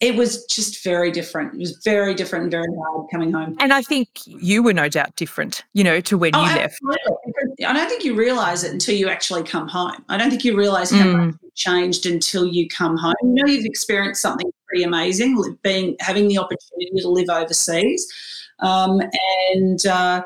it 0.00 0.14
was 0.14 0.44
just 0.46 0.82
very 0.84 1.10
different. 1.10 1.54
It 1.54 1.58
was 1.58 1.80
very 1.84 2.14
different 2.14 2.44
and 2.44 2.50
very 2.50 2.66
hard 2.78 3.06
coming 3.10 3.32
home. 3.32 3.56
And 3.60 3.72
I 3.72 3.80
think 3.80 4.08
you 4.26 4.62
were 4.62 4.74
no 4.74 4.88
doubt 4.88 5.16
different, 5.16 5.64
you 5.72 5.84
know, 5.84 6.00
to 6.02 6.18
when 6.18 6.34
oh, 6.34 6.44
you 6.44 6.54
left. 6.54 6.78
I 7.66 7.72
don't 7.72 7.88
think 7.88 8.04
you 8.04 8.14
realize 8.14 8.62
it 8.62 8.72
until 8.72 8.94
you 8.94 9.08
actually 9.08 9.42
come 9.42 9.68
home. 9.68 10.04
I 10.08 10.18
don't 10.18 10.28
think 10.28 10.44
you 10.44 10.56
realize 10.56 10.90
how 10.90 11.04
mm. 11.04 11.26
much 11.26 11.34
changed 11.54 12.04
until 12.04 12.46
you 12.46 12.68
come 12.68 12.96
home. 12.98 13.14
You 13.22 13.34
know, 13.34 13.46
you've 13.46 13.64
experienced 13.64 14.20
something 14.20 14.50
pretty 14.68 14.84
amazing, 14.84 15.58
being 15.62 15.96
having 16.00 16.28
the 16.28 16.38
opportunity 16.38 17.00
to 17.00 17.08
live 17.08 17.28
overseas, 17.28 18.06
um, 18.60 19.00
and. 19.52 19.86
Uh, 19.86 20.22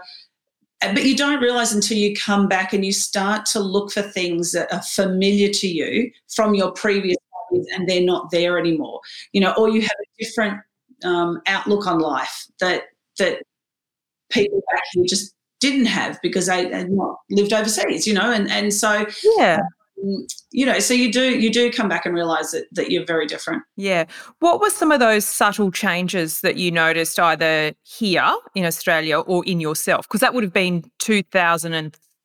but 0.80 1.04
you 1.04 1.14
don't 1.14 1.42
realize 1.42 1.74
until 1.74 1.98
you 1.98 2.16
come 2.16 2.48
back 2.48 2.72
and 2.72 2.84
you 2.84 2.92
start 2.92 3.44
to 3.44 3.60
look 3.60 3.92
for 3.92 4.00
things 4.00 4.50
that 4.52 4.72
are 4.72 4.80
familiar 4.82 5.50
to 5.50 5.68
you 5.68 6.10
from 6.34 6.54
your 6.54 6.72
previous 6.72 7.18
lives 7.52 7.66
and 7.74 7.86
they're 7.86 8.02
not 8.02 8.30
there 8.30 8.58
anymore 8.58 8.98
you 9.32 9.42
know 9.42 9.52
or 9.58 9.68
you 9.68 9.82
have 9.82 9.90
a 9.90 10.24
different 10.24 10.58
um, 11.04 11.40
outlook 11.46 11.86
on 11.86 11.98
life 11.98 12.46
that 12.60 12.84
that 13.18 13.42
people 14.30 14.62
back 14.72 14.82
here 14.92 15.04
just 15.06 15.34
didn't 15.60 15.86
have 15.86 16.18
because 16.22 16.46
they 16.46 16.70
had 16.70 16.90
not 16.90 17.16
lived 17.30 17.52
overseas 17.52 18.06
you 18.06 18.14
know 18.14 18.32
and 18.32 18.50
and 18.50 18.72
so 18.72 19.04
yeah 19.36 19.60
you 20.50 20.66
know 20.66 20.78
so 20.78 20.94
you 20.94 21.12
do 21.12 21.38
you 21.38 21.52
do 21.52 21.70
come 21.70 21.88
back 21.88 22.06
and 22.06 22.14
realize 22.14 22.52
that, 22.52 22.64
that 22.72 22.90
you're 22.90 23.04
very 23.04 23.26
different. 23.26 23.62
Yeah. 23.76 24.06
What 24.38 24.60
were 24.60 24.70
some 24.70 24.92
of 24.92 25.00
those 25.00 25.24
subtle 25.24 25.70
changes 25.70 26.40
that 26.40 26.56
you 26.56 26.70
noticed 26.70 27.18
either 27.18 27.72
here 27.82 28.34
in 28.54 28.64
australia 28.64 29.20
or 29.20 29.44
in 29.44 29.60
yourself? 29.60 30.08
Because 30.08 30.20
that 30.20 30.34
would 30.34 30.44
have 30.44 30.52
been 30.52 30.84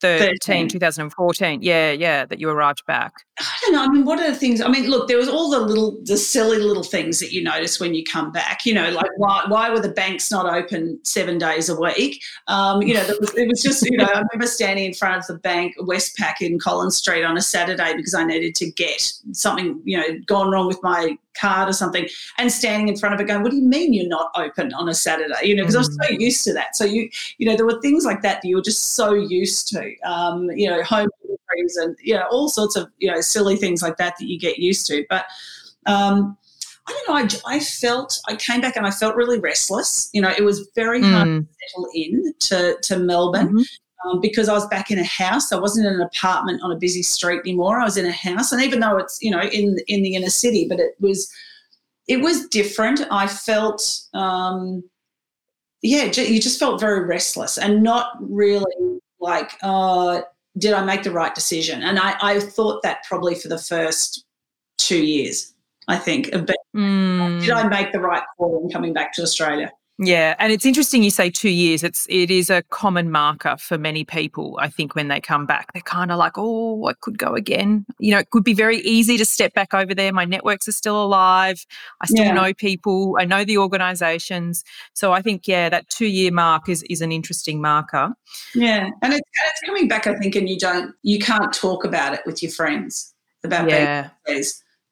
2013 0.06 0.68
2014 0.68 1.62
yeah 1.62 1.92
yeah 1.92 2.26
that 2.26 2.40
you 2.40 2.50
arrived 2.50 2.86
back 2.86 3.14
I 3.38 3.58
don't 3.62 3.74
know. 3.74 3.84
I 3.84 3.88
mean, 3.90 4.06
what 4.06 4.18
are 4.20 4.32
the 4.32 4.38
things? 4.38 4.62
I 4.62 4.70
mean, 4.70 4.90
look, 4.90 5.10
there 5.10 5.18
was 5.18 5.28
all 5.28 5.50
the 5.50 5.60
little, 5.60 5.98
the 6.04 6.16
silly 6.16 6.58
little 6.58 6.84
things 6.84 7.20
that 7.20 7.34
you 7.34 7.44
notice 7.44 7.82
when 7.82 7.94
you 7.94 8.04
come 8.04 8.32
back. 8.32 8.66
You 8.66 8.74
know, 8.74 8.90
like 8.92 9.10
why, 9.18 9.44
why 9.50 9.70
were 9.70 9.82
the 9.82 9.92
banks 9.92 10.32
not 10.32 10.46
open 10.46 11.00
seven 11.04 11.38
days 11.38 11.68
a 11.68 11.78
week? 11.78 12.24
Um, 12.48 12.82
you 12.82 12.94
know, 12.94 13.06
was, 13.20 13.34
it 13.36 13.48
was 13.50 13.62
just, 13.62 13.84
you 13.90 13.98
know, 13.98 14.06
I 14.06 14.22
remember 14.22 14.48
standing 14.48 14.86
in 14.86 14.94
front 14.94 15.18
of 15.18 15.28
the 15.28 15.36
bank, 15.36 15.76
Westpac 15.80 16.36
in 16.40 16.60
Collins 16.60 16.96
Street 16.96 17.26
on 17.26 17.38
a 17.38 17.42
Saturday 17.42 17.94
because 17.98 18.14
I 18.14 18.24
needed 18.24 18.56
to 18.56 18.72
get 18.72 19.12
something, 19.34 19.82
you 19.84 19.98
know, 19.98 20.18
gone 20.26 20.50
wrong 20.50 20.68
with 20.68 20.82
my 20.82 21.18
card 21.40 21.70
or 21.70 21.74
something, 21.74 22.08
and 22.38 22.52
standing 22.52 22.88
in 22.88 22.98
front 22.98 23.16
of 23.16 23.22
it 23.22 23.26
going, 23.26 23.44
"What 23.44 23.52
do 23.52 23.58
you 23.58 23.68
mean 23.68 23.94
you're 23.94 24.08
not 24.08 24.32
open 24.36 24.74
on 24.74 24.90
a 24.90 24.94
Saturday?" 24.94 25.34
You 25.44 25.56
know, 25.56 25.64
because 25.64 25.76
mm. 25.76 25.78
I 25.78 25.80
was 25.80 25.96
so 25.96 26.16
mm. 26.16 26.20
used 26.20 26.44
to 26.46 26.54
that. 26.54 26.76
So 26.76 26.86
you, 26.86 27.10
you 27.38 27.48
know, 27.48 27.56
there 27.56 27.66
were 27.66 27.80
things 27.82 28.06
like 28.06 28.22
that 28.22 28.42
that 28.42 28.48
you 28.48 28.56
were 28.56 28.62
just 28.62 28.96
so 28.96 29.14
used 29.14 29.68
to. 29.70 29.96
Um, 30.04 30.50
you 30.52 30.70
know, 30.70 30.84
home 30.84 31.10
deliveries 31.22 31.78
and 31.78 31.96
you 32.02 32.16
know 32.16 32.26
all 32.32 32.50
sorts 32.50 32.76
of 32.76 32.90
you 32.98 33.12
know 33.12 33.22
silly 33.22 33.56
things 33.56 33.82
like 33.82 33.98
that 33.98 34.16
that 34.20 34.26
you 34.26 34.40
get 34.40 34.58
used 34.58 34.86
to. 34.88 35.06
But 35.10 35.26
um, 35.86 36.38
I 36.88 36.92
don't 36.92 37.10
know. 37.10 37.38
I, 37.48 37.56
I, 37.56 37.60
felt 37.60 38.20
I 38.28 38.36
came 38.36 38.62
back 38.62 38.76
and 38.76 38.86
I 38.86 38.92
felt 38.92 39.16
really 39.16 39.40
restless. 39.40 40.10
You 40.14 40.22
know, 40.22 40.32
it 40.36 40.44
was 40.44 40.70
very 40.76 41.02
mm. 41.02 41.12
hard 41.12 41.28
to 41.28 41.48
settle 41.68 41.88
in 41.94 42.34
to 42.40 42.78
to 42.84 43.00
Melbourne. 43.00 43.48
Mm-hmm. 43.50 43.62
Um, 44.06 44.22
because 44.22 44.50
I 44.50 44.54
was 44.54 44.68
back 44.68 44.92
in 44.92 45.00
a 45.00 45.04
house. 45.04 45.52
I 45.52 45.58
wasn't 45.58 45.88
in 45.88 45.94
an 45.94 46.02
apartment 46.02 46.62
on 46.62 46.72
a 46.72 46.76
busy 46.76 47.02
street 47.02 47.40
anymore. 47.40 47.80
I 47.80 47.86
was 47.86 47.98
in 47.98 48.06
a 48.06 48.12
house, 48.12 48.52
and 48.52 48.62
even 48.62 48.80
though 48.80 48.98
it's 48.98 49.18
you 49.22 49.32
know 49.32 49.42
in 49.42 49.78
in 49.88 50.04
the 50.04 50.16
inner 50.16 50.30
city, 50.30 50.68
but 50.70 50.80
it 50.80 50.96
was 51.00 51.32
it 52.08 52.18
was 52.18 52.48
different. 52.48 53.02
I 53.10 53.28
felt 53.28 54.02
um, 54.14 54.84
yeah, 55.82 56.06
you 56.06 56.40
just 56.40 56.60
felt 56.60 56.80
very 56.80 57.06
restless 57.06 57.58
and 57.58 57.84
not 57.84 58.14
really 58.20 59.00
like 59.20 59.52
uh, 59.64 60.22
did 60.58 60.74
I 60.74 60.84
make 60.84 61.04
the 61.04 61.12
right 61.12 61.34
decision? 61.34 61.84
And 61.84 62.00
I, 62.00 62.16
I 62.22 62.40
thought 62.40 62.82
that 62.84 63.04
probably 63.08 63.36
for 63.36 63.50
the 63.50 63.58
first 63.58 64.26
two 64.78 65.04
years, 65.04 65.54
I 65.88 65.98
think, 65.98 66.30
of 66.30 66.46
being, 66.46 66.58
mm. 66.76 67.42
did 67.42 67.52
I 67.52 67.68
make 67.68 67.92
the 67.92 68.00
right 68.00 68.24
call 68.38 68.64
in 68.64 68.70
coming 68.70 68.94
back 68.94 69.14
to 69.14 69.22
Australia? 69.22 69.72
Yeah, 69.98 70.36
and 70.40 70.52
it's 70.52 70.66
interesting 70.66 71.04
you 71.04 71.10
say 71.10 71.30
2 71.30 71.50
years. 71.50 71.82
It's 71.82 72.06
it 72.10 72.30
is 72.30 72.50
a 72.50 72.64
common 72.64 73.12
marker 73.12 73.56
for 73.58 73.78
many 73.78 74.04
people. 74.04 74.58
I 74.60 74.68
think 74.70 74.94
when 74.94 75.08
they 75.08 75.22
come 75.22 75.46
back, 75.46 75.72
they're 75.74 75.82
kind 75.82 76.12
of 76.12 76.18
like, 76.18 76.34
"Oh, 76.36 76.88
I 76.88 76.94
could 77.00 77.18
go 77.18 77.34
again." 77.34 77.86
You 78.00 78.12
know, 78.12 78.20
it 78.20 78.30
could 78.32 78.44
be 78.44 78.54
very 78.54 78.80
easy 78.80 79.18
to 79.18 79.26
step 79.26 79.54
back 79.54 79.74
over 79.74 79.96
there. 79.96 80.12
My 80.12 80.26
networks 80.26 80.68
are 80.68 80.74
still 80.74 81.02
alive. 81.02 81.66
I 82.02 82.08
still 82.08 82.26
yeah. 82.26 82.34
know 82.34 82.54
people. 82.54 83.16
I 83.18 83.24
know 83.24 83.46
the 83.46 83.58
organizations. 83.58 84.66
So 84.94 85.14
I 85.14 85.22
think 85.22 85.48
yeah, 85.48 85.70
that 85.70 85.88
2-year 85.90 86.32
mark 86.32 86.68
is 86.68 86.84
is 86.90 87.02
an 87.02 87.12
interesting 87.14 87.62
marker. 87.62 88.14
Yeah. 88.54 88.90
And 89.02 89.14
it's, 89.14 89.30
it's 89.48 89.62
coming 89.66 89.88
back 89.88 90.08
I 90.08 90.16
think 90.16 90.36
and 90.36 90.50
you 90.50 90.58
don't 90.58 90.94
you 91.04 91.20
can't 91.20 91.54
talk 91.54 91.86
about 91.86 92.14
it 92.14 92.22
with 92.26 92.44
your 92.44 92.52
friends 92.52 93.14
about 93.44 93.70
yeah. 93.70 94.10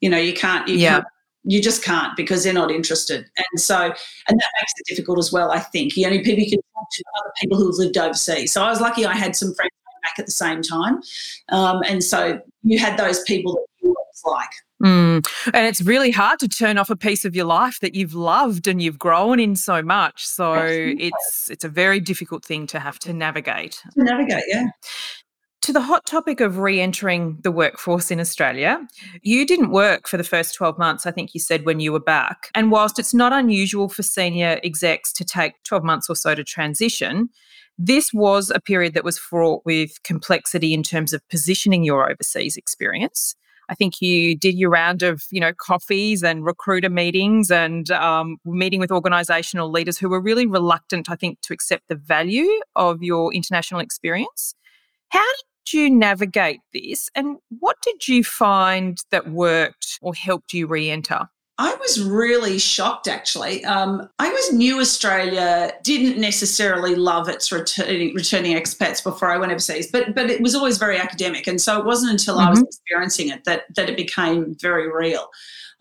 You 0.02 0.10
know, 0.10 0.18
you 0.18 0.34
can't 0.34 0.68
you 0.68 0.76
yeah. 0.76 0.96
can't 0.96 1.06
you 1.44 1.62
just 1.62 1.84
can't 1.84 2.16
because 2.16 2.44
they're 2.44 2.54
not 2.54 2.72
interested. 2.72 3.26
And 3.36 3.62
so, 3.62 3.78
and 3.78 4.40
that 4.40 4.50
makes 4.56 4.74
it 4.78 4.86
difficult 4.88 5.20
as 5.20 5.32
well, 5.32 5.52
I 5.52 5.60
think. 5.60 5.96
You 5.98 6.06
only 6.06 6.24
people 6.24 6.44
you 6.44 6.50
can 6.50 6.60
talk 6.74 6.88
to 6.92 7.04
other 7.20 7.32
people 7.40 7.58
who 7.58 7.68
have 7.68 7.76
lived 7.76 7.98
overseas. 7.98 8.52
So 8.52 8.64
I 8.64 8.70
was 8.70 8.82
lucky 8.82 9.06
I 9.06 9.14
had 9.16 9.36
some 9.36 9.54
friends 9.54 9.72
back 10.04 10.20
at 10.20 10.26
the 10.26 10.32
same 10.32 10.62
time. 10.62 11.02
Um, 11.50 11.82
and 11.88 12.04
so 12.04 12.40
you 12.64 12.80
had 12.80 12.98
those 12.98 13.22
people 13.24 13.54
that 13.54 13.66
you 13.82 13.90
were 13.90 14.32
like. 14.32 14.50
Mm. 14.84 15.26
And 15.54 15.66
it's 15.66 15.82
really 15.82 16.12
hard 16.12 16.40
to 16.40 16.48
turn 16.48 16.78
off 16.78 16.90
a 16.90 16.96
piece 16.96 17.24
of 17.24 17.36
your 17.36 17.46
life 17.46 17.80
that 17.80 17.96
you've 17.96 18.14
loved 18.14 18.68
and 18.68 18.82
you've 18.82 19.00
grown 19.00 19.40
in 19.40 19.56
so 19.56 19.82
much. 19.82 20.26
So 20.26 20.54
Absolutely. 20.54 21.06
it's 21.06 21.50
it's 21.50 21.64
a 21.64 21.70
very 21.70 22.02
difficult 22.02 22.44
thing 22.44 22.68
to 22.68 22.80
have 22.80 23.00
to 23.00 23.14
navigate. 23.14 23.82
To 23.94 24.04
navigate, 24.04 24.44
yeah. 24.48 24.68
To 25.64 25.72
the 25.72 25.80
hot 25.80 26.06
topic 26.06 26.42
of 26.42 26.58
re 26.58 26.82
entering 26.82 27.38
the 27.42 27.50
workforce 27.50 28.12
in 28.12 28.20
Australia, 28.20 28.86
you 29.22 29.48
didn't 29.48 29.72
work 29.72 30.10
for 30.10 30.18
the 30.18 30.24
first 30.26 30.56
12 30.56 30.78
months, 30.78 31.06
I 31.06 31.12
think 31.12 31.34
you 31.34 31.40
said, 31.40 31.66
when 31.66 31.80
you 31.80 31.94
were 31.94 32.02
back. 32.02 32.50
And 32.54 32.70
whilst 32.70 33.00
it's 33.00 33.14
not 33.14 33.32
unusual 33.32 33.88
for 33.88 34.04
senior 34.04 34.60
execs 34.62 35.14
to 35.14 35.24
take 35.24 35.54
12 35.64 35.86
months 35.86 36.10
or 36.10 36.18
so 36.18 36.36
to 36.36 36.44
transition, 36.44 37.30
this 37.78 38.12
was 38.14 38.52
a 38.54 38.60
period 38.60 38.94
that 38.96 39.06
was 39.06 39.18
fraught 39.18 39.62
with 39.64 40.04
complexity 40.04 40.74
in 40.74 40.84
terms 40.84 41.14
of 41.14 41.26
positioning 41.30 41.86
your 41.86 42.12
overseas 42.12 42.58
experience. 42.58 43.34
I 43.70 43.74
think 43.74 44.02
you 44.02 44.36
did 44.36 44.56
your 44.56 44.70
round 44.70 45.02
of, 45.02 45.24
you 45.32 45.40
know, 45.40 45.54
coffees 45.54 46.24
and 46.24 46.44
recruiter 46.44 46.90
meetings 46.90 47.50
and 47.50 47.90
um, 47.92 48.36
meeting 48.44 48.82
with 48.82 48.90
organisational 48.90 49.72
leaders 49.72 49.98
who 49.98 50.10
were 50.10 50.20
really 50.20 50.46
reluctant, 50.46 51.10
I 51.10 51.16
think, 51.16 51.40
to 51.44 51.54
accept 51.54 51.88
the 51.88 51.96
value 51.96 52.50
of 52.76 53.02
your 53.02 53.34
international 53.34 53.80
experience. 53.80 54.56
How 55.08 55.22
did 55.22 55.53
you 55.72 55.90
navigate 55.90 56.60
this 56.74 57.10
and 57.16 57.38
what 57.60 57.78
did 57.84 58.08
you 58.08 58.24
find 58.24 58.98
that 59.12 59.30
worked 59.30 60.00
or 60.02 60.14
helped 60.14 60.54
you 60.54 60.68
re 60.68 60.90
enter? 60.90 61.30
I 61.60 61.76
was 61.76 62.02
really 62.02 62.58
shocked 62.58 63.08
actually. 63.08 63.64
Um, 63.64 64.10
I 64.18 64.30
was 64.30 64.54
new 64.54 64.80
Australia, 64.80 65.72
didn't 65.84 66.20
necessarily 66.20 66.96
love 66.96 67.30
its 67.30 67.52
returning, 67.52 68.16
returning 68.16 68.58
expats 68.58 69.04
before 69.04 69.32
I 69.32 69.38
went 69.38 69.52
overseas, 69.52 69.92
but 69.92 70.16
but 70.16 70.32
it 70.32 70.42
was 70.42 70.56
always 70.56 70.80
very 70.80 70.98
academic. 70.98 71.46
And 71.46 71.62
so 71.62 71.80
it 71.80 71.86
wasn't 71.86 72.12
until 72.12 72.38
mm-hmm. 72.38 72.48
I 72.48 72.50
was 72.50 72.60
mm-hmm. 72.60 72.68
experiencing 72.68 73.30
it 73.30 73.44
that, 73.46 73.64
that 73.76 73.88
it 73.88 73.96
became 73.96 74.56
very 74.60 74.92
real. 74.92 75.30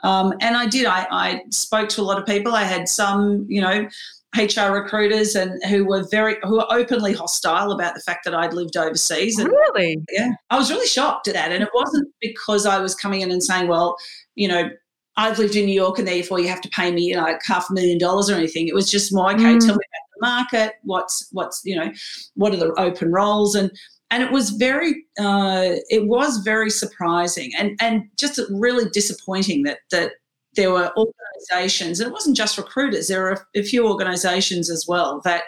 Um, 0.03 0.35
and 0.41 0.57
I 0.57 0.67
did, 0.67 0.85
I, 0.85 1.07
I 1.11 1.43
spoke 1.51 1.89
to 1.91 2.01
a 2.01 2.03
lot 2.03 2.19
of 2.19 2.27
people. 2.27 2.55
I 2.55 2.65
had 2.65 2.89
some, 2.89 3.47
you 3.49 3.61
know, 3.61 3.89
HR 4.37 4.73
recruiters 4.73 5.35
and 5.35 5.63
who 5.65 5.85
were 5.85 6.05
very 6.11 6.37
who 6.43 6.57
were 6.57 6.67
openly 6.71 7.13
hostile 7.13 7.73
about 7.73 7.95
the 7.95 8.01
fact 8.01 8.25
that 8.25 8.35
I'd 8.35 8.55
lived 8.55 8.77
overseas. 8.77 9.39
And, 9.39 9.51
really? 9.51 9.99
Yeah. 10.11 10.31
I 10.51 10.59
was 10.59 10.71
really 10.71 10.87
shocked 10.87 11.29
at 11.29 11.35
that. 11.35 11.53
And 11.53 11.63
it 11.63 11.69
wasn't 11.75 12.09
because 12.21 12.65
I 12.65 12.79
was 12.79 12.95
coming 12.95 13.21
in 13.21 13.31
and 13.31 13.43
saying, 13.43 13.69
well, 13.69 13.97
you 14.35 14.49
know, 14.49 14.71
I've 15.17 15.39
lived 15.39 15.57
in 15.57 15.67
New 15.67 15.75
York 15.75 15.99
and 15.99 16.09
therefore 16.09 16.41
you 16.41 16.49
have 16.49 16.63
to 16.63 16.71
pay 16.71 16.91
me, 16.91 17.03
you 17.03 17.15
know, 17.15 17.23
like 17.23 17.43
half 17.45 17.69
a 17.69 17.75
million 17.75 17.99
dollars 17.99 18.31
or 18.31 18.35
anything. 18.35 18.69
It 18.69 18.75
was 18.75 18.91
just 18.91 19.15
more, 19.15 19.33
okay, 19.33 19.43
mm. 19.43 19.61
tell 19.61 19.77
me 19.77 19.85
about 19.85 20.09
the 20.15 20.21
market, 20.21 20.75
what's 20.85 21.29
what's, 21.33 21.61
you 21.65 21.77
know, 21.77 21.93
what 22.35 22.55
are 22.55 22.59
the 22.59 22.73
open 22.79 23.13
roles 23.13 23.55
and 23.55 23.71
and 24.13 24.23
it 24.23 24.31
was 24.31 24.51
very 24.51 25.07
uh, 25.19 25.77
it 25.89 26.07
was 26.07 26.39
very 26.39 26.71
surprising 26.71 27.51
and 27.59 27.77
and 27.81 28.05
just 28.19 28.39
really 28.51 28.89
disappointing 28.91 29.63
that 29.65 29.79
that 29.91 30.13
there 30.55 30.71
were 30.71 30.93
organisations, 30.97 32.01
and 32.01 32.09
it 32.09 32.13
wasn't 32.13 32.37
just 32.37 32.59
recruiters, 32.59 33.09
there 33.09 33.23
were 33.23 33.47
a 33.55 33.63
few 33.63 33.87
organisations 33.87 34.71
as 34.71 34.87
well 34.87 35.21
that 35.25 35.45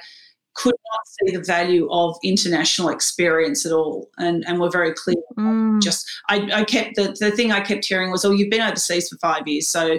could 0.55 0.75
not 0.93 1.01
see 1.07 1.37
the 1.37 1.43
value 1.43 1.89
of 1.91 2.17
international 2.23 2.89
experience 2.89 3.67
at 3.67 3.73
all 3.73 4.09
and, 4.19 4.45
and 4.47 4.61
were 4.61 4.71
very 4.71 4.95
clear. 4.95 5.17
Mm. 5.37 5.83
Just 5.83 6.09
I, 6.29 6.49
I 6.53 6.65
kept 6.65 6.95
the, 6.95 7.17
the 7.19 7.33
thing 7.33 7.51
I 7.51 7.61
kept 7.61 7.85
hearing 7.85 8.11
was, 8.11 8.25
oh, 8.25 8.31
you've 8.31 8.51
been 8.51 8.63
overseas 8.63 9.09
for 9.09 9.17
five 9.19 9.47
years, 9.49 9.67
so 9.67 9.99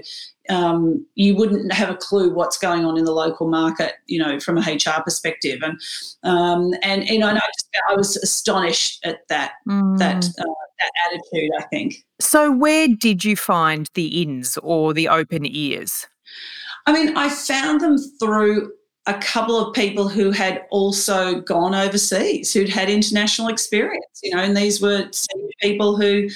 um, 0.49 1.05
you 1.15 1.35
wouldn't 1.35 1.73
have 1.73 1.89
a 1.89 1.95
clue 1.95 2.33
what's 2.33 2.57
going 2.57 2.85
on 2.85 2.97
in 2.97 3.03
the 3.03 3.11
local 3.11 3.49
market, 3.49 3.95
you 4.07 4.19
know, 4.19 4.39
from 4.39 4.57
a 4.57 4.61
HR 4.61 5.01
perspective. 5.03 5.59
And 5.61 5.79
um, 6.23 6.73
and 6.81 7.07
you 7.07 7.19
know, 7.19 7.29
and 7.29 7.37
I, 7.37 7.41
just, 7.41 7.69
I 7.89 7.95
was 7.95 8.15
astonished 8.17 9.05
at 9.05 9.27
that 9.29 9.53
mm. 9.67 9.97
that 9.97 10.25
uh, 10.39 10.64
that 10.79 10.91
attitude. 11.05 11.51
I 11.59 11.63
think. 11.63 11.95
So, 12.19 12.51
where 12.51 12.87
did 12.87 13.23
you 13.23 13.35
find 13.35 13.89
the 13.93 14.21
ins 14.21 14.57
or 14.63 14.93
the 14.93 15.07
open 15.07 15.45
ears? 15.45 16.07
I 16.85 16.93
mean, 16.93 17.17
I 17.17 17.29
found 17.29 17.81
them 17.81 17.97
through 17.97 18.71
a 19.07 19.13
couple 19.15 19.57
of 19.59 19.73
people 19.73 20.07
who 20.09 20.31
had 20.31 20.65
also 20.71 21.39
gone 21.41 21.75
overseas, 21.75 22.51
who'd 22.51 22.69
had 22.69 22.89
international 22.89 23.49
experience, 23.49 24.19
you 24.23 24.35
know, 24.35 24.41
and 24.41 24.57
these 24.57 24.81
were 24.81 25.09
people 25.61 25.95
who 25.95 26.27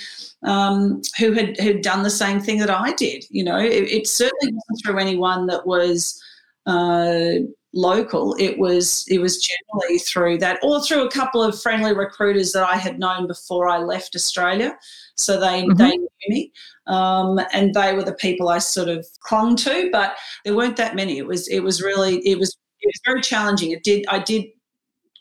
um, 0.43 1.01
who 1.17 1.33
had 1.33 1.59
who'd 1.59 1.81
done 1.81 2.03
the 2.03 2.09
same 2.09 2.39
thing 2.39 2.59
that 2.59 2.69
I 2.69 2.93
did. 2.93 3.25
You 3.29 3.43
know, 3.43 3.57
it, 3.57 3.91
it 3.91 4.07
certainly 4.07 4.53
wasn't 4.53 4.85
through 4.85 4.99
anyone 4.99 5.47
that 5.47 5.65
was 5.65 6.21
uh, 6.65 7.43
local. 7.73 8.35
It 8.39 8.57
was 8.57 9.05
it 9.07 9.19
was 9.19 9.37
generally 9.37 9.99
through 9.99 10.39
that, 10.39 10.59
or 10.63 10.81
through 10.81 11.05
a 11.05 11.11
couple 11.11 11.43
of 11.43 11.61
friendly 11.61 11.93
recruiters 11.93 12.51
that 12.53 12.67
I 12.67 12.75
had 12.75 12.99
known 12.99 13.27
before 13.27 13.67
I 13.67 13.77
left 13.77 14.15
Australia. 14.15 14.77
So 15.15 15.39
they 15.39 15.63
mm-hmm. 15.63 15.77
they 15.77 15.97
knew 15.97 16.09
me, 16.29 16.51
um, 16.87 17.39
and 17.53 17.73
they 17.73 17.93
were 17.93 18.03
the 18.03 18.13
people 18.13 18.49
I 18.49 18.59
sort 18.59 18.89
of 18.89 19.05
clung 19.21 19.55
to. 19.57 19.89
But 19.91 20.15
there 20.45 20.55
weren't 20.55 20.77
that 20.77 20.95
many. 20.95 21.17
It 21.17 21.27
was 21.27 21.47
it 21.47 21.59
was 21.59 21.81
really 21.81 22.17
it 22.27 22.39
was 22.39 22.55
it 22.81 22.87
was 22.87 23.01
very 23.05 23.21
challenging. 23.21 23.71
It 23.71 23.83
did 23.83 24.05
I 24.07 24.19
did 24.19 24.45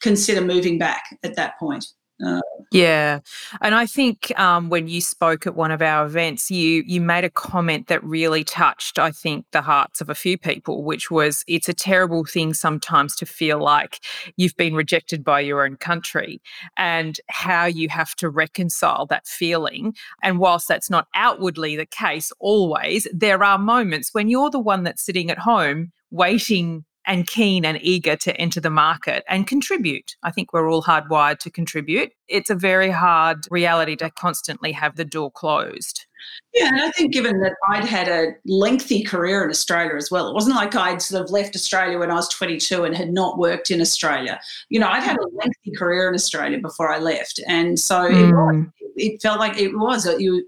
consider 0.01 0.41
moving 0.41 0.79
back 0.79 1.05
at 1.25 1.37
that 1.37 1.59
point. 1.59 1.85
Uh, 2.25 2.41
yeah, 2.73 3.21
and 3.61 3.77
I 3.77 3.87
think 3.87 4.37
um, 4.39 4.71
when 4.71 4.89
you 4.89 5.01
spoke 5.01 5.47
at 5.47 5.55
one 5.55 5.71
of 5.71 5.81
our 5.81 6.05
events, 6.05 6.51
you 6.51 6.83
you 6.85 7.01
made 7.01 7.23
a 7.23 7.31
comment 7.31 7.87
that 7.87 8.03
really 8.03 8.43
touched, 8.43 8.99
I 8.99 9.13
think, 9.13 9.47
the 9.53 9.63
hearts 9.63 10.01
of 10.01 10.11
a 10.11 10.17
few 10.17 10.37
people, 10.37 10.83
which 10.83 11.13
was 11.13 11.45
it's 11.47 11.69
a 11.69 11.75
terrible 11.75 12.25
thing 12.25 12.55
sometimes 12.55 13.15
to 13.17 13.27
feel 13.27 13.61
like 13.61 14.01
you've 14.37 14.57
been 14.57 14.75
rejected 14.75 15.23
by 15.23 15.41
your 15.41 15.65
own 15.65 15.77
country, 15.77 16.43
and 16.77 17.21
how 17.29 17.67
you 17.67 17.89
have 17.89 18.17
to 18.17 18.29
reconcile 18.29 19.07
that 19.07 19.29
feeling. 19.29 19.95
And 20.25 20.41
whilst 20.41 20.67
that's 20.67 20.91
not 20.91 21.07
outwardly 21.15 21.77
the 21.77 21.87
case 21.87 22.33
always, 22.41 23.07
there 23.13 23.45
are 23.45 23.59
moments 23.59 24.13
when 24.13 24.29
you're 24.29 24.51
the 24.51 24.59
one 24.59 24.83
that's 24.83 25.07
sitting 25.07 25.31
at 25.31 25.39
home 25.39 25.93
waiting 26.11 26.85
and 27.09 27.27
keen 27.27 27.65
and 27.65 27.79
eager 27.83 28.15
to 28.15 28.37
enter 28.37 28.61
the 28.61 28.71
market 28.71 29.25
and 29.29 29.47
contribute. 29.47 30.15
I 30.23 30.31
think 30.31 30.53
we're 30.53 30.71
all 30.71 30.83
hardwired 30.83 31.39
to 31.41 31.51
contribute. 31.51 32.13
It's 32.29 32.51
a 32.51 32.55
very 32.55 32.91
hard 32.91 33.39
reality 33.51 33.97
to 33.97 34.11
constantly 34.11 34.71
have 34.73 34.97
the 34.97 35.05
door 35.05 35.31
closed. 35.33 36.05
Yeah, 36.53 36.69
and 36.69 36.81
I 36.81 36.91
think 36.91 37.13
given 37.13 37.41
that 37.41 37.55
I'd 37.69 37.85
had 37.85 38.09
a 38.09 38.33
lengthy 38.45 39.03
career 39.03 39.45
in 39.45 39.51
Australia 39.51 39.95
as 39.97 40.11
well, 40.11 40.29
it 40.29 40.35
wasn't 40.35 40.57
like 40.57 40.75
I'd 40.75 41.01
sort 41.01 41.23
of 41.23 41.31
left 41.31 41.57
Australia 41.57 41.99
when 41.99 42.11
I 42.11 42.15
was 42.15 42.29
22 42.29 42.85
and 42.85 42.97
had 42.97 43.13
not 43.13 43.39
worked 43.39 43.71
in 43.71 43.81
Australia. 43.81 44.39
You 44.69 44.81
know, 44.81 44.89
I'd 44.89 45.03
had 45.03 45.17
a 45.17 45.29
lengthy 45.33 45.73
career 45.77 46.09
in 46.09 46.15
Australia 46.15 46.59
before 46.59 46.93
I 46.93 46.99
left, 46.99 47.41
and 47.47 47.79
so 47.79 48.01
mm. 48.01 48.29
it, 48.29 48.35
was, 48.35 48.67
it 48.97 49.23
felt 49.23 49.39
like 49.39 49.59
it 49.59 49.77
was 49.77 50.07
you 50.21 50.47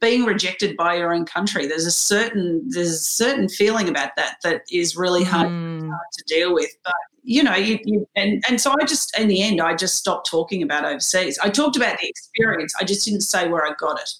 being 0.00 0.24
rejected 0.24 0.76
by 0.76 0.94
your 0.94 1.14
own 1.14 1.24
country. 1.24 1.66
There's 1.66 1.86
a 1.86 1.92
certain 1.92 2.62
there's 2.68 2.92
a 2.92 2.98
certain 2.98 3.48
feeling 3.48 3.88
about 3.88 4.10
that 4.16 4.36
that 4.42 4.62
is 4.70 4.96
really 4.96 5.24
hard, 5.24 5.48
mm. 5.48 5.88
hard 5.88 6.06
to 6.12 6.24
deal 6.26 6.54
with, 6.54 6.70
but 6.84 6.94
you 7.24 7.42
know, 7.42 7.54
you, 7.54 7.78
you, 7.84 8.08
and 8.16 8.42
and 8.48 8.60
so 8.60 8.72
I 8.80 8.84
just 8.84 9.16
in 9.18 9.28
the 9.28 9.42
end 9.42 9.60
I 9.60 9.74
just 9.74 9.96
stopped 9.96 10.28
talking 10.28 10.62
about 10.62 10.84
overseas. 10.84 11.38
I 11.38 11.50
talked 11.50 11.76
about 11.76 11.98
the 12.00 12.08
experience. 12.08 12.74
I 12.80 12.84
just 12.84 13.04
didn't 13.04 13.20
say 13.22 13.48
where 13.48 13.64
I 13.66 13.74
got 13.78 14.00
it 14.00 14.10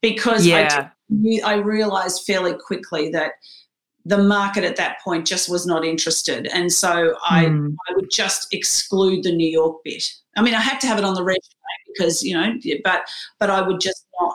because 0.00 0.46
yeah. 0.46 0.90
I, 1.24 1.40
I 1.44 1.54
realized 1.54 2.24
fairly 2.26 2.54
quickly 2.54 3.10
that 3.10 3.32
the 4.04 4.18
market 4.18 4.64
at 4.64 4.76
that 4.76 5.00
point 5.00 5.26
just 5.26 5.48
was 5.48 5.66
not 5.66 5.84
interested. 5.84 6.48
And 6.52 6.72
so 6.72 7.16
I, 7.22 7.44
mm. 7.44 7.74
I 7.88 7.94
would 7.94 8.10
just 8.10 8.52
exclude 8.52 9.22
the 9.22 9.32
New 9.32 9.48
York 9.48 9.76
bit. 9.84 10.12
I 10.36 10.42
mean, 10.42 10.54
I 10.54 10.60
had 10.60 10.80
to 10.80 10.86
have 10.88 10.98
it 10.98 11.04
on 11.04 11.14
the 11.14 11.22
resume 11.22 11.42
because, 11.86 12.22
you 12.22 12.34
know, 12.34 12.54
but, 12.82 13.02
but 13.38 13.50
I 13.50 13.60
would 13.60 13.80
just 13.80 14.06
not 14.20 14.34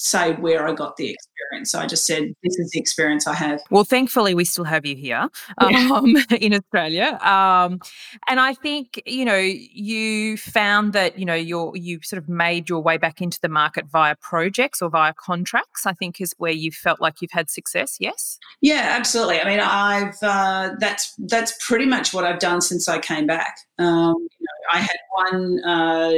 say 0.00 0.32
where 0.36 0.66
I 0.66 0.72
got 0.72 0.96
the 0.96 1.10
experience. 1.10 1.70
So 1.70 1.78
I 1.78 1.86
just 1.86 2.06
said, 2.06 2.32
this 2.42 2.58
is 2.58 2.70
the 2.70 2.80
experience 2.80 3.26
I 3.26 3.34
have. 3.34 3.60
Well, 3.70 3.84
thankfully, 3.84 4.34
we 4.34 4.46
still 4.46 4.64
have 4.64 4.86
you 4.86 4.96
here 4.96 5.28
yeah. 5.60 5.90
um, 5.92 6.16
in 6.40 6.54
Australia. 6.54 7.18
Um, 7.20 7.80
and 8.26 8.40
I 8.40 8.54
think, 8.54 9.02
you 9.04 9.26
know, 9.26 9.36
you 9.36 10.38
found 10.38 10.94
that, 10.94 11.18
you 11.18 11.26
know, 11.26 11.34
you 11.34 11.72
you 11.74 12.00
sort 12.02 12.22
of 12.22 12.28
made 12.30 12.68
your 12.68 12.80
way 12.80 12.96
back 12.96 13.20
into 13.20 13.38
the 13.42 13.50
market 13.50 13.86
via 13.92 14.16
projects 14.16 14.80
or 14.80 14.88
via 14.88 15.12
contracts, 15.12 15.84
I 15.84 15.92
think 15.92 16.20
is 16.20 16.34
where 16.38 16.52
you 16.52 16.70
felt 16.70 17.00
like 17.00 17.20
you've 17.20 17.32
had 17.32 17.50
success. 17.50 17.98
Yes? 18.00 18.38
Yeah, 18.62 18.94
absolutely. 18.98 19.40
I 19.40 19.44
mean, 19.44 19.60
I've, 19.60 20.22
uh, 20.22 20.76
that's, 20.78 21.14
that's 21.18 21.54
pretty 21.66 21.84
much 21.84 22.14
what 22.14 22.24
I've 22.24 22.38
done 22.38 22.62
since 22.62 22.88
I 22.88 23.00
came 23.00 23.26
back. 23.26 23.58
Um, 23.78 24.14
you 24.38 24.46
know, 24.46 24.72
I 24.72 24.78
had 24.78 24.96
one 25.12 25.64
uh, 25.64 26.12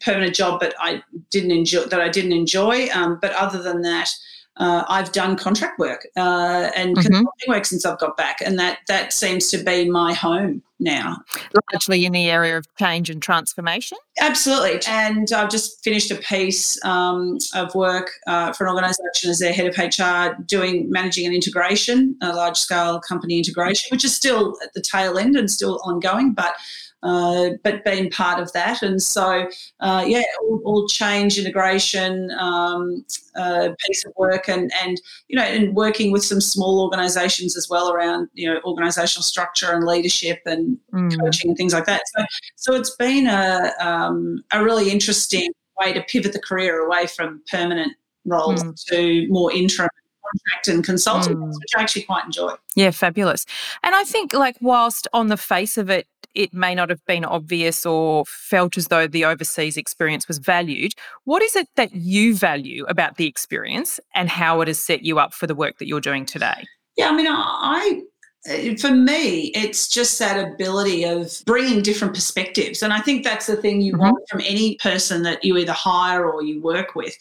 permanent 0.00 0.34
job, 0.34 0.60
but 0.60 0.74
I 0.78 1.02
didn't 1.30 1.52
enjoy 1.52 1.84
that. 1.84 2.00
I 2.00 2.08
didn't 2.08 2.32
enjoy. 2.32 2.88
Um, 2.90 3.18
but 3.20 3.32
other 3.32 3.62
than 3.62 3.82
that, 3.82 4.10
uh, 4.58 4.84
I've 4.88 5.12
done 5.12 5.36
contract 5.36 5.78
work 5.78 6.06
uh, 6.16 6.70
and 6.74 6.96
mm-hmm. 6.96 7.02
consulting 7.02 7.48
work 7.48 7.66
since 7.66 7.84
I've 7.84 7.98
got 7.98 8.16
back, 8.16 8.40
and 8.40 8.58
that 8.58 8.78
that 8.88 9.12
seems 9.12 9.48
to 9.50 9.58
be 9.58 9.88
my 9.88 10.14
home 10.14 10.62
now. 10.80 11.18
Largely 11.72 12.06
in 12.06 12.12
the 12.12 12.30
area 12.30 12.56
of 12.56 12.66
change 12.76 13.10
and 13.10 13.20
transformation. 13.20 13.98
Absolutely, 14.20 14.80
and 14.88 15.30
I've 15.32 15.50
just 15.50 15.84
finished 15.84 16.10
a 16.10 16.16
piece 16.16 16.82
um, 16.86 17.36
of 17.54 17.74
work 17.74 18.12
uh, 18.26 18.54
for 18.54 18.66
an 18.66 18.74
organisation 18.74 19.30
as 19.30 19.40
their 19.40 19.52
head 19.52 19.66
of 19.66 19.76
HR, 19.76 20.40
doing 20.44 20.90
managing 20.90 21.26
an 21.26 21.34
integration, 21.34 22.16
a 22.22 22.32
large 22.32 22.56
scale 22.56 22.98
company 23.00 23.36
integration, 23.36 23.88
which 23.90 24.04
is 24.06 24.16
still 24.16 24.56
at 24.62 24.72
the 24.72 24.80
tail 24.80 25.18
end 25.18 25.36
and 25.36 25.50
still 25.50 25.80
ongoing, 25.84 26.32
but 26.32 26.54
uh, 27.02 27.50
but 27.62 27.84
being 27.84 28.10
part 28.10 28.40
of 28.40 28.52
that. 28.52 28.82
And 28.82 29.02
so, 29.02 29.48
uh, 29.80 30.04
yeah, 30.06 30.22
all, 30.42 30.60
all, 30.64 30.88
change, 30.88 31.38
integration, 31.38 32.30
um, 32.38 33.04
uh, 33.36 33.70
piece 33.86 34.04
of 34.04 34.12
work, 34.16 34.48
and 34.48 34.70
and 34.82 35.00
you 35.28 35.36
know, 35.36 35.42
and 35.42 35.74
working 35.74 36.10
with 36.10 36.24
some 36.24 36.40
small 36.40 36.80
organisations 36.80 37.56
as 37.56 37.68
well 37.68 37.92
around 37.92 38.28
you 38.32 38.52
know 38.52 38.60
organisational 38.64 39.22
structure 39.22 39.72
and 39.72 39.84
leadership 39.84 40.40
and 40.46 40.78
mm. 40.92 41.20
coaching 41.20 41.50
and 41.50 41.56
things 41.56 41.72
like 41.72 41.86
that. 41.86 42.02
So, 42.16 42.24
so 42.56 42.74
it's 42.74 42.96
been 42.96 43.26
a 43.26 43.72
um, 43.80 44.42
a 44.52 44.64
really 44.64 44.90
interesting 44.90 45.52
way 45.78 45.92
to 45.92 46.02
pivot 46.04 46.32
the 46.32 46.40
career 46.40 46.86
away 46.86 47.06
from 47.06 47.42
permanent 47.50 47.92
roles 48.24 48.64
mm. 48.64 48.84
to 48.86 49.26
more 49.28 49.52
interim 49.52 49.90
contract 50.32 50.68
and 50.68 50.84
consulting, 50.84 51.36
mm. 51.36 51.48
which 51.48 51.70
I 51.76 51.82
actually 51.82 52.02
quite 52.02 52.24
enjoy. 52.24 52.52
Yeah, 52.74 52.90
fabulous. 52.90 53.46
And 53.82 53.94
I 53.94 54.04
think, 54.04 54.32
like, 54.32 54.56
whilst 54.60 55.08
on 55.12 55.28
the 55.28 55.36
face 55.36 55.78
of 55.78 55.90
it, 55.90 56.06
it 56.34 56.52
may 56.52 56.74
not 56.74 56.90
have 56.90 57.04
been 57.06 57.24
obvious 57.24 57.86
or 57.86 58.24
felt 58.26 58.76
as 58.76 58.88
though 58.88 59.06
the 59.06 59.24
overseas 59.24 59.76
experience 59.76 60.28
was 60.28 60.38
valued, 60.38 60.92
what 61.24 61.42
is 61.42 61.56
it 61.56 61.66
that 61.76 61.94
you 61.94 62.36
value 62.36 62.84
about 62.88 63.16
the 63.16 63.26
experience 63.26 63.98
and 64.14 64.28
how 64.28 64.60
it 64.60 64.68
has 64.68 64.78
set 64.78 65.02
you 65.02 65.18
up 65.18 65.32
for 65.32 65.46
the 65.46 65.54
work 65.54 65.78
that 65.78 65.86
you're 65.86 66.00
doing 66.00 66.26
today? 66.26 66.66
Yeah, 66.96 67.08
I 67.08 67.16
mean, 67.16 67.26
I 67.28 68.02
for 68.78 68.90
me, 68.90 69.46
it's 69.54 69.88
just 69.88 70.18
that 70.18 70.52
ability 70.52 71.04
of 71.04 71.32
bringing 71.46 71.82
different 71.82 72.14
perspectives. 72.14 72.82
And 72.82 72.92
I 72.92 73.00
think 73.00 73.24
that's 73.24 73.46
the 73.46 73.56
thing 73.56 73.80
you 73.80 73.94
mm-hmm. 73.94 74.02
want 74.02 74.28
from 74.30 74.40
any 74.44 74.76
person 74.76 75.22
that 75.24 75.44
you 75.44 75.56
either 75.56 75.72
hire 75.72 76.30
or 76.30 76.42
you 76.42 76.60
work 76.60 76.94
with 76.94 77.16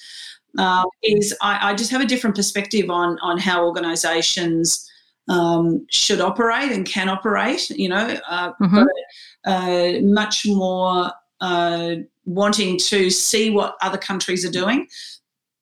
um, 0.57 0.85
is 1.03 1.35
I, 1.41 1.71
I, 1.71 1.73
just 1.75 1.91
have 1.91 2.01
a 2.01 2.05
different 2.05 2.35
perspective 2.35 2.89
on 2.89 3.17
on 3.21 3.37
how 3.37 3.65
organisations 3.65 4.89
um, 5.27 5.85
should 5.89 6.21
operate 6.21 6.71
and 6.71 6.85
can 6.85 7.09
operate. 7.09 7.69
You 7.69 7.89
know, 7.89 8.17
uh, 8.29 8.53
mm-hmm. 8.61 8.83
but, 8.83 9.51
uh, 9.51 9.99
much 10.01 10.45
more 10.45 11.11
uh, 11.41 11.95
wanting 12.25 12.77
to 12.77 13.09
see 13.09 13.49
what 13.49 13.75
other 13.81 13.97
countries 13.97 14.45
are 14.45 14.51
doing 14.51 14.87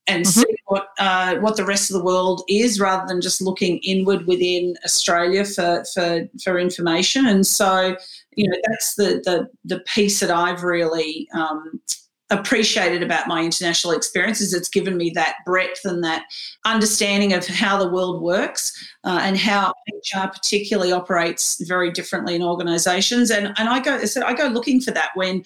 and 0.07 0.25
mm-hmm. 0.25 0.39
see 0.41 0.55
what 0.65 0.87
uh, 0.99 1.35
what 1.37 1.55
the 1.55 1.65
rest 1.65 1.89
of 1.89 1.97
the 1.97 2.03
world 2.03 2.43
is, 2.49 2.79
rather 2.79 3.07
than 3.07 3.21
just 3.21 3.41
looking 3.41 3.77
inward 3.79 4.25
within 4.27 4.75
Australia 4.85 5.45
for 5.45 5.83
for 5.93 6.27
for 6.43 6.59
information. 6.59 7.25
And 7.25 7.45
so, 7.45 7.95
you 8.35 8.49
know, 8.49 8.57
that's 8.67 8.95
the 8.95 9.21
the 9.23 9.47
the 9.65 9.79
piece 9.81 10.19
that 10.19 10.31
I've 10.31 10.63
really 10.63 11.27
um, 11.33 11.81
appreciated 12.29 13.03
about 13.03 13.27
my 13.27 13.43
international 13.43 13.93
experiences. 13.93 14.53
It's 14.53 14.69
given 14.69 14.97
me 14.97 15.11
that 15.11 15.37
breadth 15.45 15.81
and 15.83 16.03
that 16.03 16.25
understanding 16.65 17.33
of 17.33 17.45
how 17.45 17.77
the 17.77 17.89
world 17.89 18.21
works 18.21 18.71
uh, 19.03 19.19
and 19.21 19.37
how 19.37 19.73
HR 19.87 20.27
particularly 20.27 20.91
operates 20.91 21.63
very 21.67 21.91
differently 21.91 22.35
in 22.35 22.41
organisations. 22.41 23.29
And 23.29 23.53
and 23.57 23.69
I 23.69 23.79
go 23.79 24.03
so 24.05 24.23
I 24.23 24.33
go 24.33 24.47
looking 24.47 24.81
for 24.81 24.91
that 24.91 25.11
when 25.15 25.43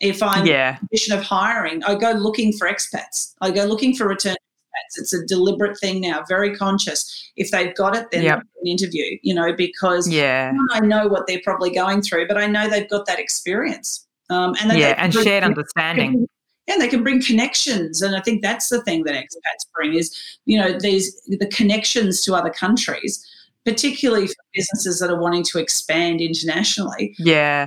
if 0.00 0.22
I'm 0.22 0.46
yeah. 0.46 0.70
in 0.70 0.76
a 0.76 0.88
position 0.88 1.18
of 1.18 1.24
hiring, 1.24 1.84
I 1.84 1.94
go 1.94 2.12
looking 2.12 2.52
for 2.52 2.68
expats. 2.68 3.34
I 3.40 3.50
go 3.50 3.64
looking 3.64 3.94
for 3.94 4.08
return 4.08 4.34
expats. 4.34 5.02
It's 5.02 5.12
a 5.12 5.26
deliberate 5.26 5.78
thing 5.78 6.00
now, 6.00 6.24
very 6.28 6.56
conscious. 6.56 7.32
If 7.36 7.50
they've 7.50 7.74
got 7.74 7.96
it, 7.96 8.06
then 8.12 8.24
yep. 8.24 8.40
an 8.40 8.66
interview, 8.66 9.18
you 9.22 9.34
know, 9.34 9.52
because 9.52 10.08
yeah. 10.08 10.52
I 10.70 10.80
know 10.80 11.06
what 11.06 11.26
they're 11.26 11.40
probably 11.44 11.70
going 11.70 12.02
through, 12.02 12.28
but 12.28 12.38
I 12.38 12.46
know 12.46 12.68
they've 12.68 12.88
got 12.88 13.06
that 13.06 13.18
experience. 13.18 14.06
Um, 14.30 14.54
and 14.60 14.78
yeah, 14.78 14.94
and 14.96 15.12
shared 15.12 15.44
understanding. 15.44 16.26
Yeah, 16.66 16.76
they 16.78 16.88
can 16.88 17.02
bring 17.02 17.20
connections, 17.20 18.00
and 18.00 18.14
I 18.14 18.20
think 18.20 18.42
that's 18.42 18.68
the 18.68 18.80
thing 18.82 19.02
that 19.04 19.14
expats 19.14 19.66
bring 19.74 19.94
is 19.94 20.16
you 20.46 20.58
know 20.58 20.78
these 20.78 21.20
the 21.26 21.46
connections 21.48 22.20
to 22.22 22.34
other 22.34 22.50
countries 22.50 23.26
particularly 23.64 24.26
for 24.26 24.44
businesses 24.54 24.98
that 25.00 25.10
are 25.10 25.20
wanting 25.20 25.42
to 25.44 25.58
expand 25.58 26.20
internationally. 26.20 27.14
Yeah. 27.18 27.66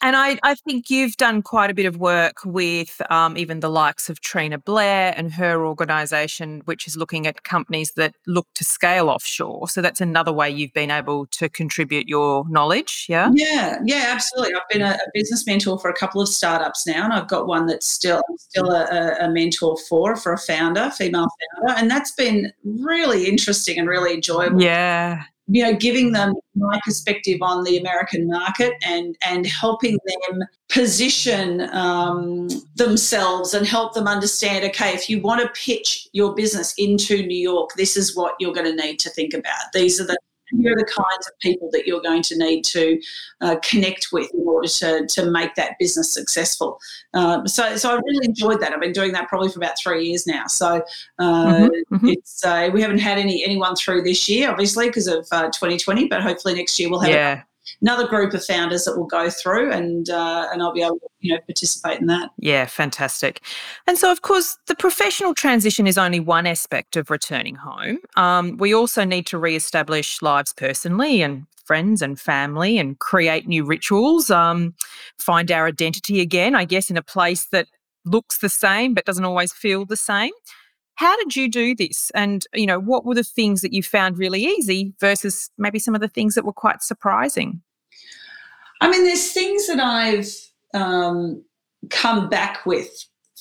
And 0.00 0.16
I, 0.16 0.38
I 0.42 0.54
think 0.54 0.90
you've 0.90 1.16
done 1.16 1.42
quite 1.42 1.70
a 1.70 1.74
bit 1.74 1.86
of 1.86 1.96
work 1.96 2.38
with 2.44 3.00
um, 3.10 3.36
even 3.36 3.60
the 3.60 3.70
likes 3.70 4.08
of 4.08 4.20
Trina 4.20 4.58
Blair 4.58 5.14
and 5.16 5.32
her 5.32 5.66
organisation, 5.66 6.62
which 6.64 6.86
is 6.86 6.96
looking 6.96 7.26
at 7.26 7.42
companies 7.44 7.92
that 7.96 8.14
look 8.26 8.46
to 8.54 8.64
scale 8.64 9.08
offshore. 9.08 9.68
So 9.68 9.82
that's 9.82 10.00
another 10.00 10.32
way 10.32 10.50
you've 10.50 10.72
been 10.72 10.90
able 10.90 11.26
to 11.26 11.48
contribute 11.48 12.08
your 12.08 12.44
knowledge. 12.48 13.06
Yeah. 13.08 13.30
Yeah. 13.34 13.78
Yeah, 13.84 14.06
absolutely. 14.08 14.54
I've 14.54 14.68
been 14.68 14.82
a, 14.82 14.92
a 14.92 15.10
business 15.14 15.46
mentor 15.46 15.78
for 15.78 15.90
a 15.90 15.94
couple 15.94 16.20
of 16.20 16.28
startups 16.28 16.86
now, 16.86 17.04
and 17.04 17.12
I've 17.12 17.28
got 17.28 17.46
one 17.46 17.66
that's 17.66 17.86
still 17.86 18.22
still 18.38 18.70
a, 18.70 19.16
a 19.20 19.28
mentor 19.30 19.76
for, 19.88 20.16
for 20.16 20.32
a 20.32 20.38
founder, 20.38 20.90
female 20.90 21.26
founder. 21.56 21.78
And 21.78 21.90
that's 21.90 22.12
been 22.12 22.52
really 22.64 23.26
interesting 23.26 23.78
and 23.78 23.88
really 23.88 24.14
enjoyable. 24.14 24.62
Yeah 24.62 25.24
you 25.52 25.64
know, 25.64 25.74
giving 25.74 26.12
them 26.12 26.32
my 26.54 26.80
perspective 26.84 27.38
on 27.42 27.64
the 27.64 27.76
American 27.76 28.28
market 28.28 28.74
and 28.84 29.16
and 29.26 29.46
helping 29.46 29.98
them 30.06 30.42
position 30.68 31.62
um, 31.74 32.48
themselves 32.76 33.52
and 33.52 33.66
help 33.66 33.94
them 33.94 34.06
understand. 34.06 34.64
Okay, 34.66 34.94
if 34.94 35.10
you 35.10 35.20
want 35.20 35.42
to 35.42 35.60
pitch 35.60 36.08
your 36.12 36.34
business 36.36 36.72
into 36.78 37.26
New 37.26 37.36
York, 37.36 37.70
this 37.76 37.96
is 37.96 38.16
what 38.16 38.34
you're 38.38 38.54
going 38.54 38.76
to 38.76 38.86
need 38.86 39.00
to 39.00 39.10
think 39.10 39.34
about. 39.34 39.72
These 39.74 40.00
are 40.00 40.06
the 40.06 40.16
here 40.58 40.72
are 40.72 40.76
the 40.76 40.84
kinds 40.84 41.26
of 41.26 41.38
people 41.40 41.68
that 41.72 41.86
you're 41.86 42.00
going 42.00 42.22
to 42.22 42.36
need 42.36 42.64
to 42.64 43.00
uh, 43.40 43.56
connect 43.62 44.08
with 44.12 44.32
in 44.34 44.46
order 44.46 44.68
to, 44.68 45.06
to 45.06 45.30
make 45.30 45.54
that 45.54 45.78
business 45.78 46.12
successful. 46.12 46.78
Uh, 47.14 47.44
so, 47.46 47.76
so 47.76 47.90
I 47.90 48.00
really 48.06 48.26
enjoyed 48.26 48.60
that. 48.60 48.72
I've 48.72 48.80
been 48.80 48.92
doing 48.92 49.12
that 49.12 49.28
probably 49.28 49.48
for 49.48 49.58
about 49.58 49.74
three 49.82 50.06
years 50.06 50.26
now. 50.26 50.46
So 50.46 50.82
uh, 51.18 51.44
mm-hmm, 51.68 51.94
mm-hmm. 51.94 52.08
it's 52.08 52.44
uh, 52.44 52.70
we 52.72 52.82
haven't 52.82 52.98
had 52.98 53.18
any 53.18 53.44
anyone 53.44 53.76
through 53.76 54.02
this 54.02 54.28
year, 54.28 54.50
obviously 54.50 54.88
because 54.88 55.06
of 55.06 55.24
2020, 55.30 56.04
uh, 56.04 56.06
but 56.08 56.22
hopefully 56.22 56.54
next 56.54 56.78
year 56.78 56.90
we'll 56.90 57.00
have. 57.00 57.10
Yeah. 57.10 57.42
Another 57.80 58.06
group 58.06 58.34
of 58.34 58.44
founders 58.44 58.84
that 58.84 58.96
will 58.96 59.06
go 59.06 59.30
through, 59.30 59.72
and 59.72 60.08
uh, 60.10 60.48
and 60.52 60.62
I'll 60.62 60.72
be 60.72 60.82
able 60.82 60.98
to 60.98 61.08
you 61.20 61.34
know 61.34 61.40
participate 61.40 62.00
in 62.00 62.06
that. 62.06 62.30
Yeah, 62.38 62.66
fantastic. 62.66 63.42
And 63.86 63.98
so, 63.98 64.10
of 64.10 64.22
course, 64.22 64.58
the 64.66 64.74
professional 64.74 65.34
transition 65.34 65.86
is 65.86 65.98
only 65.98 66.20
one 66.20 66.46
aspect 66.46 66.96
of 66.96 67.10
returning 67.10 67.56
home. 67.56 67.98
Um, 68.16 68.56
we 68.56 68.74
also 68.74 69.04
need 69.04 69.26
to 69.26 69.38
re-establish 69.38 70.22
lives 70.22 70.52
personally 70.52 71.22
and 71.22 71.46
friends 71.64 72.02
and 72.02 72.18
family 72.18 72.78
and 72.78 72.98
create 72.98 73.46
new 73.46 73.64
rituals, 73.64 74.28
um, 74.28 74.74
find 75.18 75.52
our 75.52 75.66
identity 75.66 76.20
again, 76.20 76.54
I 76.54 76.64
guess, 76.64 76.90
in 76.90 76.96
a 76.96 77.02
place 77.02 77.44
that 77.52 77.68
looks 78.04 78.38
the 78.38 78.48
same 78.48 78.94
but 78.94 79.04
doesn't 79.04 79.24
always 79.24 79.52
feel 79.52 79.84
the 79.84 79.96
same. 79.96 80.32
How 81.00 81.16
did 81.16 81.34
you 81.34 81.48
do 81.48 81.74
this? 81.74 82.10
And, 82.14 82.44
you 82.52 82.66
know, 82.66 82.78
what 82.78 83.06
were 83.06 83.14
the 83.14 83.24
things 83.24 83.62
that 83.62 83.72
you 83.72 83.82
found 83.82 84.18
really 84.18 84.44
easy 84.44 84.92
versus 85.00 85.48
maybe 85.56 85.78
some 85.78 85.94
of 85.94 86.02
the 86.02 86.08
things 86.08 86.34
that 86.34 86.44
were 86.44 86.52
quite 86.52 86.82
surprising? 86.82 87.62
I 88.82 88.90
mean, 88.90 89.04
there's 89.04 89.32
things 89.32 89.66
that 89.68 89.80
I've 89.80 90.30
um, 90.74 91.42
come 91.88 92.28
back 92.28 92.66
with 92.66 92.90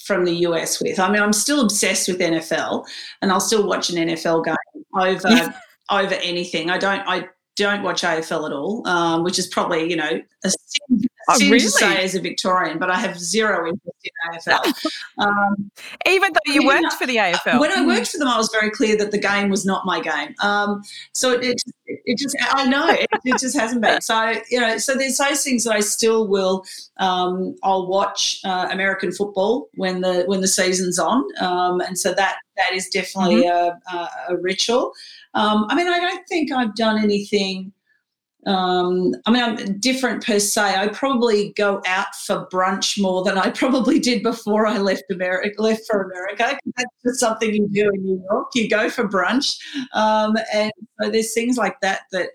from 0.06 0.24
the 0.24 0.36
US 0.48 0.82
with. 0.82 1.02
I 1.02 1.12
mean, 1.12 1.22
I'm 1.22 1.34
still 1.34 1.60
obsessed 1.60 2.08
with 2.08 2.20
NFL 2.20 2.86
and 3.22 3.30
I'll 3.30 3.42
still 3.42 3.68
watch 3.68 3.90
an 3.90 4.08
NFL 4.08 4.46
game 4.46 4.56
over 4.98 5.54
over 5.92 6.14
anything. 6.14 6.70
I 6.70 6.78
don't 6.78 7.02
I 7.10 7.28
don't 7.58 7.84
watch 7.84 8.04
AFL 8.04 8.46
at 8.46 8.54
all, 8.54 8.88
um, 8.88 9.26
which 9.26 9.38
is 9.38 9.48
probably 9.48 9.90
you 9.90 9.98
know 9.98 10.22
a 10.46 10.50
sin, 10.50 11.02
oh, 11.30 11.40
really? 11.40 11.60
to 11.60 11.70
say 11.70 12.04
as 12.04 12.16
a 12.16 12.22
Victorian, 12.22 12.80
but 12.80 12.90
I 12.90 12.96
have 12.96 13.20
zero 13.20 13.68
interest 13.68 13.98
in 14.04 14.54
AFL. 14.54 14.92
Um, 15.20 15.70
Even 16.08 16.32
though 16.32 16.54
you 16.54 16.66
worked 16.66 16.94
for 16.94 17.06
the 17.06 17.18
AFL, 17.18 17.60
when 17.60 17.72
I 17.74 17.86
worked 17.86 18.08
for 18.08 18.20
them, 18.20 18.30
I 18.30 18.38
was 18.38 18.50
very 18.54 18.72
clear 18.72 18.96
that 18.98 19.12
the 19.12 19.18
game 19.18 19.50
was 19.50 19.66
not 19.66 19.86
my 19.86 20.00
game. 20.00 20.34
Um, 20.42 20.82
so 21.14 21.34
it, 21.34 21.62
it, 21.88 22.00
it, 22.06 22.18
just 22.18 22.38
I 22.52 22.66
know 22.70 22.88
it, 22.88 23.06
it, 23.26 23.38
just 23.38 23.58
hasn't 23.58 23.82
been. 23.82 24.00
So 24.00 24.36
you 24.50 24.62
know, 24.62 24.78
so 24.78 24.96
there's 24.96 25.18
those 25.18 25.44
things 25.44 25.66
that 25.66 25.74
I 25.74 25.82
still 25.82 26.26
will. 26.28 26.64
Um, 26.98 27.56
I'll 27.64 27.88
watch 27.88 28.40
uh, 28.46 28.70
American 28.72 29.12
football 29.12 29.68
when 29.76 30.00
the 30.00 30.24
when 30.28 30.40
the 30.40 30.48
season's 30.48 31.00
on, 31.00 31.26
um, 31.42 31.82
and 31.82 32.00
so 32.00 32.14
that 32.14 32.38
that 32.56 32.74
is 32.74 32.88
definitely 32.88 33.44
mm-hmm. 33.44 33.96
a, 33.96 34.00
a, 34.00 34.36
a 34.36 34.38
ritual. 34.38 34.94
Um, 35.34 35.66
I 35.70 35.76
mean, 35.76 35.88
I 35.88 36.00
don't 36.00 36.28
think 36.28 36.52
I've 36.52 36.76
done 36.76 36.98
anything. 36.98 37.74
Um, 38.46 39.14
I 39.26 39.32
mean, 39.32 39.44
I'm 39.44 39.80
different 39.80 40.26
per 40.26 40.40
se. 40.40 40.62
I 40.62 40.88
probably 40.88 41.54
go 41.58 41.82
out 41.86 42.16
for 42.16 42.48
brunch 42.52 43.00
more 43.00 43.24
than 43.24 43.38
I 43.38 43.50
probably 43.52 44.00
did 44.00 44.24
before 44.24 44.66
I 44.66 44.78
left 44.78 45.04
America. 45.12 45.62
Left 45.62 45.82
for 45.86 46.04
America. 46.04 46.58
That's 46.78 46.96
just 47.06 47.20
something 47.20 47.54
you 47.54 47.68
do 47.68 47.90
in 47.94 48.04
New 48.04 48.24
York. 48.30 48.48
You 48.56 48.70
go 48.70 48.90
for 48.90 49.08
brunch, 49.08 49.58
um, 49.94 50.38
and 50.54 50.72
so 51.02 51.10
there's 51.10 51.34
things 51.34 51.58
like 51.58 51.80
that 51.82 52.02
that 52.12 52.30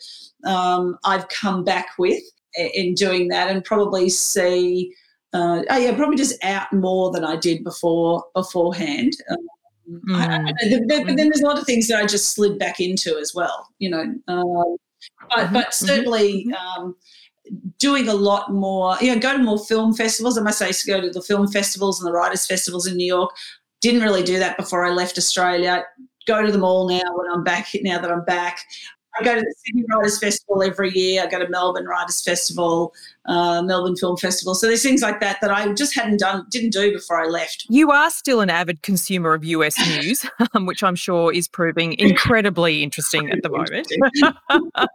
um, 0.45 0.99
I've 1.05 1.29
come 1.29 1.65
back 1.65 1.89
with 1.99 2.23
in 2.55 2.95
doing 2.95 3.29
that, 3.29 3.49
and 3.49 3.65
probably 3.65 4.11
see. 4.11 4.93
Uh, 5.33 5.63
oh 5.69 5.77
yeah, 5.77 5.97
probably 5.97 6.17
just 6.17 6.43
out 6.45 6.73
more 6.73 7.11
than 7.11 7.25
I 7.25 7.35
did 7.37 7.65
before 7.65 8.25
beforehand. 8.35 9.15
Um, 9.31 9.39
Mm. 9.87 10.17
I, 10.17 10.37
I, 10.37 10.81
but 10.89 11.17
then 11.17 11.29
there's 11.29 11.43
a 11.43 11.47
lot 11.47 11.59
of 11.59 11.67
things 11.67 11.89
that 11.89 12.03
I 12.03 12.07
just 12.07 12.35
slid 12.35 12.59
back 12.59 12.81
into 12.81 13.19
as 13.19 13.33
well, 13.35 13.69
you 13.79 13.91
know. 13.91 14.15
Um, 14.29 14.77
but, 15.29 15.39
mm-hmm. 15.39 15.55
but 15.55 15.67
mm-hmm. 15.67 15.87
certainly 15.87 16.47
mm-hmm. 16.47 16.83
um, 16.83 16.97
doing 17.79 18.09
a 18.09 18.15
lot 18.15 18.53
more, 18.53 18.97
you 19.01 19.13
know, 19.13 19.21
go 19.21 19.37
to 19.37 19.43
more 19.43 19.59
film 19.59 19.95
festivals. 19.95 20.39
I 20.39 20.43
must 20.43 20.59
say, 20.59 20.67
I 20.67 20.69
used 20.69 20.85
to 20.85 20.91
go 20.91 21.01
to 21.01 21.11
the 21.11 21.23
film 21.23 21.49
festivals 21.49 22.01
and 22.01 22.09
the 22.09 22.13
writers' 22.13 22.47
festivals 22.47 22.87
in 22.87 22.97
New 22.97 23.07
York. 23.07 23.31
Didn't 23.81 24.03
really 24.03 24.23
do 24.23 24.39
that 24.39 24.57
before 24.57 24.85
I 24.85 24.91
left 24.91 25.19
Australia. 25.19 25.85
Go 26.27 26.45
to 26.45 26.51
them 26.51 26.65
all 26.65 26.89
now 26.89 27.03
when 27.15 27.31
I'm 27.31 27.45
back, 27.45 27.69
now 27.83 27.99
that 28.01 28.11
I'm 28.11 28.25
back. 28.25 28.61
I 29.19 29.25
go 29.25 29.35
to 29.35 29.41
the 29.41 29.55
Sydney 29.65 29.85
Writers 29.89 30.19
Festival 30.19 30.63
every 30.63 30.91
year. 30.91 31.23
I 31.23 31.27
go 31.27 31.39
to 31.39 31.49
Melbourne 31.49 31.87
Writers 31.87 32.23
Festival, 32.23 32.93
uh, 33.27 33.63
Melbourne 33.63 33.97
Film 33.97 34.17
Festival. 34.17 34.55
So 34.55 34.67
there's 34.67 34.83
things 34.83 35.03
like 35.03 35.21
that 35.21 35.41
that 35.41 35.51
I 35.51 35.73
just 35.73 35.95
hadn't 35.95 36.19
done, 36.19 36.47
didn't 36.51 36.71
do 36.71 36.93
before 36.93 37.23
I 37.23 37.27
left. 37.27 37.67
You 37.69 37.91
are 37.93 38.11
still 38.11 38.41
an 38.41 38.51
avid 38.51 38.83
consumer 38.83 39.35
of 39.35 39.45
US 39.45 39.79
news, 40.03 40.27
um, 40.55 40.67
which 40.67 40.83
I'm 40.83 40.97
sure 40.97 41.33
is 41.33 41.47
proving 41.47 41.95
incredibly 41.99 42.83
interesting 42.83 43.31
at 43.31 43.43
the 43.43 43.51
moment. 43.51 43.93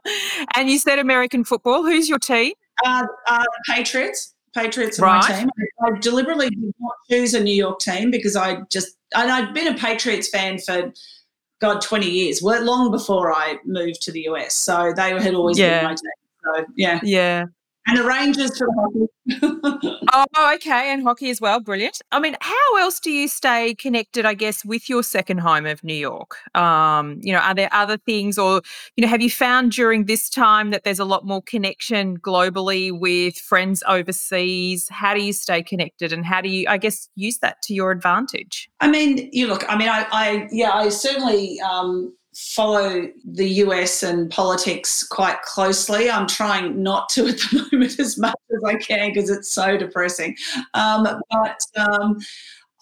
and 0.56 0.70
you 0.70 0.80
said 0.80 1.00
American 1.00 1.44
football. 1.44 1.84
Who's 1.84 2.10
your 2.10 2.20
team? 2.20 2.54
Uh, 2.86 3.06
uh, 3.28 3.44
Patriots. 3.68 4.36
Patriots 4.54 5.00
are 5.00 5.04
right. 5.04 5.30
my 5.30 5.40
team. 5.40 5.50
I 5.86 6.00
deliberately 6.00 6.50
did 6.50 6.74
not 6.80 6.94
choose 7.10 7.34
a 7.34 7.40
New 7.40 7.54
York 7.54 7.80
team 7.80 8.12
because 8.12 8.36
I 8.36 8.62
just, 8.72 8.98
and 9.16 9.32
I'd 9.32 9.54
been 9.54 9.68
a 9.68 9.78
Patriots 9.78 10.30
fan 10.30 10.58
for 10.60 10.92
God, 11.60 11.82
20 11.82 12.10
years, 12.10 12.42
well, 12.42 12.64
long 12.64 12.92
before 12.92 13.34
I 13.34 13.58
moved 13.66 14.02
to 14.04 14.12
the 14.12 14.22
US. 14.30 14.56
So 14.56 14.94
they 14.96 15.10
had 15.10 15.34
always 15.34 15.60
yeah. 15.60 15.80
been 15.80 15.84
my 15.86 15.96
team. 15.96 16.12
So, 16.44 16.66
yeah. 16.76 17.00
Yeah. 17.04 17.46
And 17.88 17.98
the 17.98 18.04
Rangers 18.04 18.56
for 18.58 18.68
hockey. 18.76 20.00
oh, 20.14 20.54
okay. 20.56 20.92
And 20.92 21.04
hockey 21.04 21.30
as 21.30 21.42
well. 21.42 21.60
Brilliant. 21.60 22.02
I 22.12 22.20
mean, 22.20 22.36
how 22.42 22.78
else 22.78 23.00
do 23.00 23.10
you 23.10 23.28
stay 23.28 23.74
connected, 23.76 24.26
I 24.26 24.36
guess, 24.36 24.64
with 24.64 24.90
your 24.90 25.02
second 25.02 25.40
home 25.40 25.66
of 25.66 25.84
New 25.84 25.96
York? 25.96 26.36
Um, 26.56 27.20
you 27.22 27.34
know, 27.34 27.40
are 27.40 27.56
there 27.56 27.70
other 27.72 27.98
things 27.98 28.38
or, 28.38 28.62
you 28.96 29.02
know, 29.02 29.08
have 29.08 29.22
you 29.22 29.30
found 29.32 29.72
during 29.72 30.06
this 30.06 30.30
time 30.30 30.70
that 30.72 30.84
there's 30.84 31.00
a 31.00 31.06
lot 31.06 31.26
more 31.26 31.42
connection 31.42 32.20
globally 32.20 32.98
with 32.98 33.38
friends 33.38 33.82
overseas? 33.88 34.88
How 34.92 35.14
do 35.14 35.24
you 35.24 35.34
stay 35.34 35.64
connected 35.64 36.14
and 36.14 36.26
how 36.26 36.42
do 36.42 36.50
you, 36.50 36.68
I 36.68 36.78
guess, 36.78 37.10
use 37.16 37.40
that 37.40 37.62
to 37.64 37.74
your 37.74 37.92
advantage? 37.92 38.70
I 38.82 38.90
mean, 38.90 39.30
you 39.32 39.48
look, 39.48 39.66
I 39.68 39.78
mean, 39.78 39.90
I, 39.90 40.06
I 40.12 40.48
yeah, 40.52 40.72
I 40.72 40.90
certainly, 40.90 41.60
um, 41.62 42.14
follow 42.40 43.08
the 43.26 43.48
US 43.66 44.02
and 44.02 44.32
politics 44.32 45.04
quite 45.04 45.42
closely. 45.42 46.10
I'm 46.10 46.28
trying 46.28 46.82
not 46.82 47.10
to 47.10 47.28
at 47.28 47.38
the 47.38 47.70
moment 47.72 48.00
as 48.00 48.18
much 48.18 48.36
as 48.52 48.64
I 48.66 48.76
can 48.76 49.10
because 49.14 49.30
it's 49.30 49.52
so 49.52 49.78
depressing. 49.78 50.36
Um, 50.74 51.22
but 51.30 51.60
um, 51.76 52.18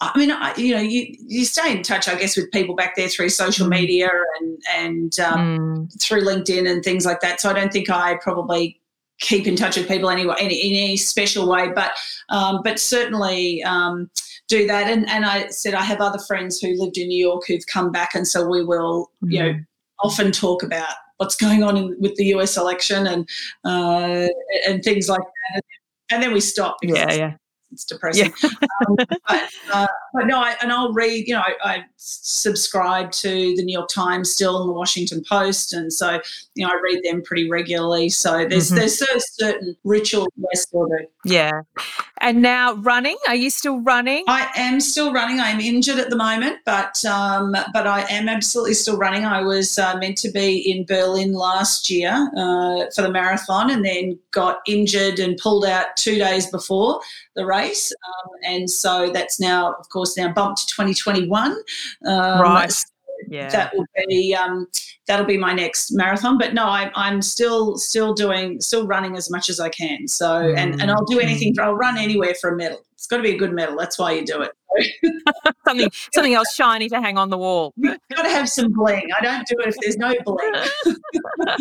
I 0.00 0.16
mean, 0.16 0.30
I, 0.30 0.54
you 0.56 0.74
know, 0.74 0.80
you, 0.80 1.12
you 1.26 1.44
stay 1.44 1.76
in 1.76 1.82
touch, 1.82 2.08
I 2.08 2.14
guess, 2.14 2.36
with 2.36 2.52
people 2.52 2.76
back 2.76 2.94
there 2.94 3.08
through 3.08 3.30
social 3.30 3.66
mm. 3.66 3.70
media 3.70 4.08
and 4.40 4.62
and 4.76 5.20
um, 5.20 5.58
mm. 5.58 6.00
through 6.00 6.22
LinkedIn 6.22 6.70
and 6.70 6.84
things 6.84 7.04
like 7.04 7.20
that. 7.20 7.40
So 7.40 7.50
I 7.50 7.52
don't 7.52 7.72
think 7.72 7.90
I 7.90 8.16
probably 8.22 8.77
keep 9.20 9.46
in 9.46 9.56
touch 9.56 9.76
with 9.76 9.88
people 9.88 10.10
anyway 10.10 10.34
in, 10.40 10.50
in 10.50 10.74
any 10.74 10.96
special 10.96 11.48
way, 11.48 11.70
but 11.74 11.92
um, 12.28 12.60
but 12.62 12.78
certainly 12.78 13.62
um, 13.64 14.10
do 14.48 14.66
that. 14.66 14.90
And, 14.90 15.08
and 15.08 15.24
I 15.24 15.48
said 15.48 15.74
I 15.74 15.82
have 15.82 16.00
other 16.00 16.18
friends 16.18 16.60
who 16.60 16.74
lived 16.78 16.98
in 16.98 17.08
New 17.08 17.26
York 17.26 17.44
who've 17.46 17.66
come 17.66 17.90
back, 17.92 18.14
and 18.14 18.26
so 18.26 18.46
we 18.46 18.64
will, 18.64 19.10
mm-hmm. 19.22 19.32
you 19.32 19.38
know, 19.40 19.48
mm-hmm. 19.50 20.06
often 20.06 20.32
talk 20.32 20.62
about 20.62 20.94
what's 21.16 21.36
going 21.36 21.62
on 21.62 21.76
in, 21.76 21.96
with 21.98 22.14
the 22.16 22.26
US 22.26 22.56
election 22.56 23.06
and 23.06 23.28
uh, 23.64 24.28
and 24.66 24.82
things 24.82 25.08
like 25.08 25.20
that. 25.54 25.62
And 26.10 26.22
then 26.22 26.32
we 26.32 26.40
stop. 26.40 26.76
Yeah, 26.82 27.12
yeah 27.12 27.34
it's 27.72 27.84
depressing. 27.84 28.32
Yeah. 28.42 28.50
um, 28.88 28.96
but, 28.96 29.50
uh, 29.72 29.86
but, 30.14 30.26
no, 30.26 30.40
I, 30.40 30.54
and 30.62 30.72
I'll 30.72 30.92
read. 30.92 31.26
You 31.26 31.34
know, 31.34 31.40
I, 31.40 31.54
I, 31.64 31.84
subscribe 31.96 33.10
to 33.10 33.54
the 33.56 33.62
New 33.62 33.72
York 33.72 33.88
Times 33.88 34.32
still 34.32 34.60
and 34.60 34.68
the 34.68 34.72
Washington 34.72 35.22
Post, 35.28 35.72
and 35.72 35.92
so 35.92 36.20
you 36.54 36.66
know 36.66 36.72
I 36.72 36.80
read 36.82 37.02
them 37.04 37.22
pretty 37.22 37.50
regularly. 37.50 38.08
So 38.08 38.46
there's 38.48 38.70
mm-hmm. 38.70 38.76
there's 38.76 39.02
certain 39.36 39.76
ritual 39.84 40.26
I 40.38 40.56
still 40.56 40.86
do. 40.86 41.06
Yeah, 41.24 41.62
and 42.20 42.40
now 42.40 42.74
running. 42.74 43.16
Are 43.26 43.34
you 43.34 43.50
still 43.50 43.80
running? 43.80 44.24
I 44.28 44.48
am 44.56 44.80
still 44.80 45.12
running. 45.12 45.40
I'm 45.40 45.60
injured 45.60 45.98
at 45.98 46.10
the 46.10 46.16
moment, 46.16 46.58
but 46.64 47.04
um, 47.04 47.54
but 47.72 47.86
I 47.86 48.02
am 48.10 48.28
absolutely 48.28 48.74
still 48.74 48.96
running. 48.96 49.24
I 49.24 49.42
was 49.42 49.78
uh, 49.78 49.96
meant 49.98 50.16
to 50.18 50.30
be 50.30 50.58
in 50.70 50.86
Berlin 50.86 51.32
last 51.32 51.90
year 51.90 52.30
uh, 52.36 52.86
for 52.94 53.02
the 53.02 53.10
marathon, 53.10 53.70
and 53.70 53.84
then 53.84 54.18
got 54.30 54.58
injured 54.66 55.18
and 55.18 55.36
pulled 55.36 55.64
out 55.64 55.96
two 55.96 56.16
days 56.16 56.50
before 56.50 57.00
the 57.38 57.46
race, 57.46 57.92
um, 58.06 58.30
and 58.44 58.68
so 58.68 59.10
that's 59.10 59.40
now, 59.40 59.72
of 59.74 59.88
course, 59.88 60.16
now 60.18 60.32
bumped 60.32 60.60
to 60.60 60.66
2021. 60.66 61.52
Um, 62.04 62.40
right. 62.40 62.70
So 62.70 62.84
yeah. 63.28 63.48
That 63.48 63.74
will 63.74 63.86
be 64.08 64.34
um, 64.34 64.66
that'll 65.06 65.26
be 65.26 65.36
my 65.36 65.52
next 65.52 65.92
marathon. 65.92 66.38
But 66.38 66.54
no, 66.54 66.64
I, 66.64 66.90
I'm 66.94 67.20
still 67.20 67.76
still 67.76 68.14
doing 68.14 68.60
still 68.60 68.86
running 68.86 69.16
as 69.16 69.30
much 69.30 69.48
as 69.48 69.60
I 69.60 69.68
can. 69.68 70.06
So 70.08 70.28
mm. 70.28 70.56
and 70.56 70.80
and 70.80 70.90
I'll 70.90 71.04
do 71.04 71.20
anything. 71.20 71.54
Mm. 71.54 71.64
I'll 71.64 71.74
run 71.74 71.98
anywhere 71.98 72.34
for 72.40 72.50
a 72.50 72.56
medal. 72.56 72.80
It's 72.92 73.06
got 73.06 73.18
to 73.18 73.22
be 73.22 73.34
a 73.34 73.38
good 73.38 73.52
medal. 73.52 73.76
That's 73.76 73.98
why 73.98 74.12
you 74.12 74.24
do 74.24 74.42
it. 74.42 74.52
Something 75.66 75.90
something 76.12 76.34
else 76.34 76.54
shiny 76.54 76.88
to 76.88 77.00
hang 77.00 77.18
on 77.18 77.30
the 77.30 77.38
wall. 77.38 77.72
You've 77.76 77.98
got 78.14 78.22
to 78.22 78.28
have 78.28 78.48
some 78.48 78.72
bling. 78.72 79.08
I 79.18 79.22
don't 79.22 79.46
do 79.46 79.56
it 79.60 79.68
if 79.68 79.76
there's 79.80 79.96
no 79.96 80.14
bling. 80.24 80.96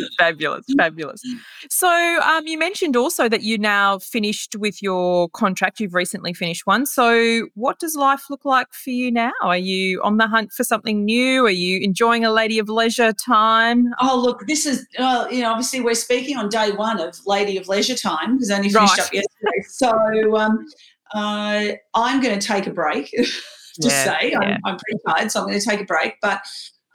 fabulous, 0.20 0.65
fabulous. 0.78 1.22
So 1.70 1.89
um, 2.22 2.48
you 2.48 2.58
mentioned 2.58 2.96
also 2.96 3.30
that 3.30 3.43
you 3.43 3.58
now 3.58 4.00
finished 4.00 4.56
with 4.56 4.82
your 4.82 5.30
contract. 5.30 5.80
You've 5.80 5.93
recently 5.93 6.34
finished 6.34 6.65
one. 6.65 6.86
So 6.86 7.48
what 7.56 7.80
does 7.80 7.96
life 7.96 8.30
look 8.30 8.46
like 8.46 8.74
for 8.74 8.89
you 8.89 9.12
now? 9.12 9.32
Are 9.41 9.58
you 9.58 10.02
on 10.04 10.17
the 10.17 10.28
hunt 10.28 10.52
for 10.52 10.63
something 10.63 11.06
new? 11.06 11.46
Are 11.46 11.50
you 11.50 11.80
enjoying 11.82 12.26
a 12.26 12.32
lady 12.32 12.60
of 12.60 12.70
leisure 12.70 13.13
time? 13.13 13.93
Oh 14.02 14.20
look, 14.20 14.46
this 14.48 14.65
is 14.65 14.86
uh, 14.98 15.28
you 15.32 15.41
know 15.41 15.52
obviously 15.52 15.82
we're 15.82 15.93
speaking 15.93 16.38
on 16.38 16.50
day 16.50 16.72
one 16.72 17.00
of 17.00 17.17
Lady 17.26 17.58
of 17.58 17.67
Leisure 17.67 17.96
time 17.96 18.36
because 18.36 18.52
only 18.52 18.70
finished 18.70 18.98
right. 18.98 19.08
up 19.08 19.13
yesterday. 19.13 19.63
So. 19.67 20.38
Um, 20.38 20.65
uh, 21.13 21.67
I'm 21.93 22.22
going 22.22 22.39
to 22.39 22.48
take 22.48 22.67
a 22.67 22.72
break 22.72 23.10
to 23.12 23.28
yeah, 23.80 24.04
say 24.04 24.34
I'm. 24.34 24.60
I'm, 24.65 24.78
pretty 24.78 25.00
tired, 25.08 25.32
so 25.32 25.41
I'm 25.41 25.48
going 25.48 25.60
to 25.60 25.65
take 25.65 25.82
a 25.82 25.86
break. 25.86 26.15
But 26.22 26.41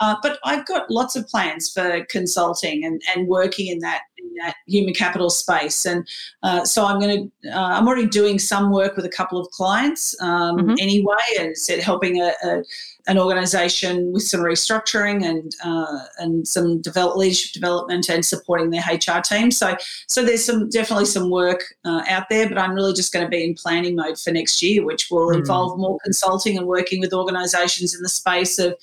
Uh, 0.00 0.16
but 0.20 0.40
I've 0.44 0.66
got 0.66 0.90
lots 0.90 1.14
of 1.14 1.28
plans 1.28 1.70
for 1.70 2.04
consulting 2.10 2.84
and, 2.84 3.00
and 3.14 3.28
working 3.28 3.68
in 3.68 3.78
that 3.78 4.02
in 4.22 4.34
that 4.44 4.56
human 4.66 4.94
capital 4.94 5.30
space. 5.30 5.84
And 5.84 6.06
uh, 6.42 6.64
so 6.64 6.84
I'm 6.86 6.98
going 7.00 7.30
to, 7.42 7.50
uh, 7.50 7.60
I'm 7.60 7.86
already 7.86 8.06
doing 8.06 8.38
some 8.38 8.70
work 8.70 8.96
with 8.96 9.04
a 9.04 9.10
couple 9.10 9.40
of 9.40 9.48
clients 9.50 10.20
um, 10.20 10.56
mm-hmm. 10.56 10.74
anyway, 10.78 11.16
and 11.38 11.56
said 11.56 11.80
helping 11.80 12.20
a, 12.20 12.32
a 12.44 12.62
an 13.08 13.18
organisation 13.18 14.12
with 14.12 14.22
some 14.22 14.40
restructuring 14.40 15.24
and 15.24 15.54
uh, 15.64 16.04
and 16.18 16.46
some 16.46 16.80
develop, 16.80 17.16
leadership 17.16 17.52
development 17.52 18.08
and 18.08 18.24
supporting 18.24 18.70
their 18.70 18.82
HR 18.82 19.20
team. 19.20 19.50
So 19.50 19.76
so 20.06 20.24
there's 20.24 20.44
some 20.44 20.68
definitely 20.68 21.06
some 21.06 21.30
work 21.30 21.62
uh, 21.84 22.02
out 22.08 22.28
there, 22.30 22.48
but 22.48 22.58
I'm 22.58 22.74
really 22.74 22.92
just 22.92 23.12
going 23.12 23.24
to 23.24 23.30
be 23.30 23.44
in 23.44 23.54
planning 23.54 23.96
mode 23.96 24.18
for 24.18 24.30
next 24.30 24.62
year, 24.62 24.84
which 24.84 25.08
will 25.10 25.30
mm. 25.30 25.36
involve 25.36 25.78
more 25.78 25.98
consulting 26.04 26.56
and 26.56 26.66
working 26.66 27.00
with 27.00 27.12
organisations 27.12 27.94
in 27.94 28.02
the 28.02 28.08
space 28.08 28.58
of 28.58 28.76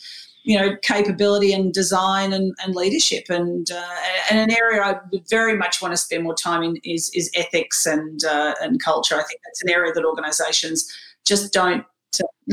you 0.43 0.57
know 0.57 0.75
capability 0.81 1.53
and 1.53 1.73
design 1.73 2.33
and, 2.33 2.53
and 2.63 2.75
leadership 2.75 3.25
and 3.29 3.69
uh, 3.71 3.95
and 4.29 4.39
an 4.39 4.57
area 4.57 4.81
I 4.81 4.99
would 5.11 5.29
very 5.29 5.57
much 5.57 5.81
want 5.81 5.93
to 5.93 5.97
spend 5.97 6.23
more 6.23 6.35
time 6.35 6.63
in 6.63 6.77
is 6.83 7.11
is 7.13 7.29
ethics 7.35 7.85
and 7.85 8.23
uh, 8.23 8.55
and 8.61 8.81
culture. 8.81 9.15
I 9.15 9.23
think 9.23 9.41
that's 9.45 9.63
an 9.63 9.69
area 9.69 9.93
that 9.93 10.05
organisations 10.05 10.91
just 11.25 11.53
don't 11.53 11.85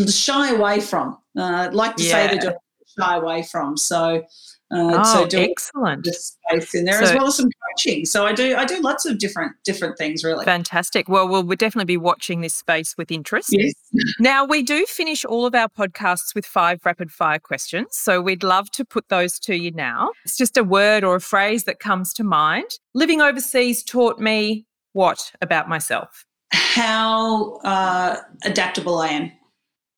shy 0.08 0.54
away 0.54 0.80
from. 0.80 1.18
Uh, 1.36 1.66
I'd 1.66 1.74
like 1.74 1.96
to 1.96 2.04
yeah. 2.04 2.10
say 2.10 2.34
they 2.34 2.38
don't 2.38 2.56
shy 2.98 3.16
away 3.16 3.42
from. 3.42 3.76
So, 3.76 4.24
uh, 4.72 5.04
oh, 5.04 5.28
so 5.28 5.38
excellent 5.38 6.06
space 6.06 6.74
in 6.74 6.84
there 6.84 6.98
so, 6.98 7.04
as 7.04 7.14
well 7.14 7.26
as 7.28 7.36
some 7.36 7.48
coaching. 7.70 8.04
So 8.04 8.26
I 8.26 8.32
do 8.32 8.56
I 8.56 8.64
do 8.64 8.80
lots 8.80 9.06
of 9.06 9.18
different 9.18 9.52
different 9.64 9.96
things 9.96 10.24
really. 10.24 10.44
Fantastic. 10.44 11.08
Well, 11.08 11.28
we'll, 11.28 11.44
we'll 11.44 11.56
definitely 11.56 11.86
be 11.86 11.96
watching 11.96 12.40
this 12.40 12.54
space 12.54 12.96
with 12.98 13.12
interest. 13.12 13.50
Yes. 13.52 13.72
Now 14.18 14.44
we 14.44 14.62
do 14.62 14.84
finish 14.86 15.24
all 15.24 15.46
of 15.46 15.54
our 15.54 15.68
podcasts 15.68 16.34
with 16.34 16.44
five 16.44 16.84
rapid 16.84 17.12
fire 17.12 17.38
questions. 17.38 17.88
So 17.92 18.20
we'd 18.20 18.42
love 18.42 18.70
to 18.72 18.84
put 18.84 19.08
those 19.08 19.38
to 19.40 19.54
you 19.54 19.70
now. 19.70 20.10
It's 20.24 20.36
just 20.36 20.56
a 20.56 20.64
word 20.64 21.04
or 21.04 21.14
a 21.14 21.20
phrase 21.20 21.64
that 21.64 21.78
comes 21.78 22.12
to 22.14 22.24
mind. 22.24 22.70
Living 22.94 23.20
overseas 23.20 23.82
taught 23.84 24.18
me 24.18 24.66
what 24.92 25.32
about 25.40 25.68
myself? 25.68 26.24
How 26.52 27.56
uh, 27.58 28.16
adaptable 28.44 28.98
I 28.98 29.08
am. 29.08 29.32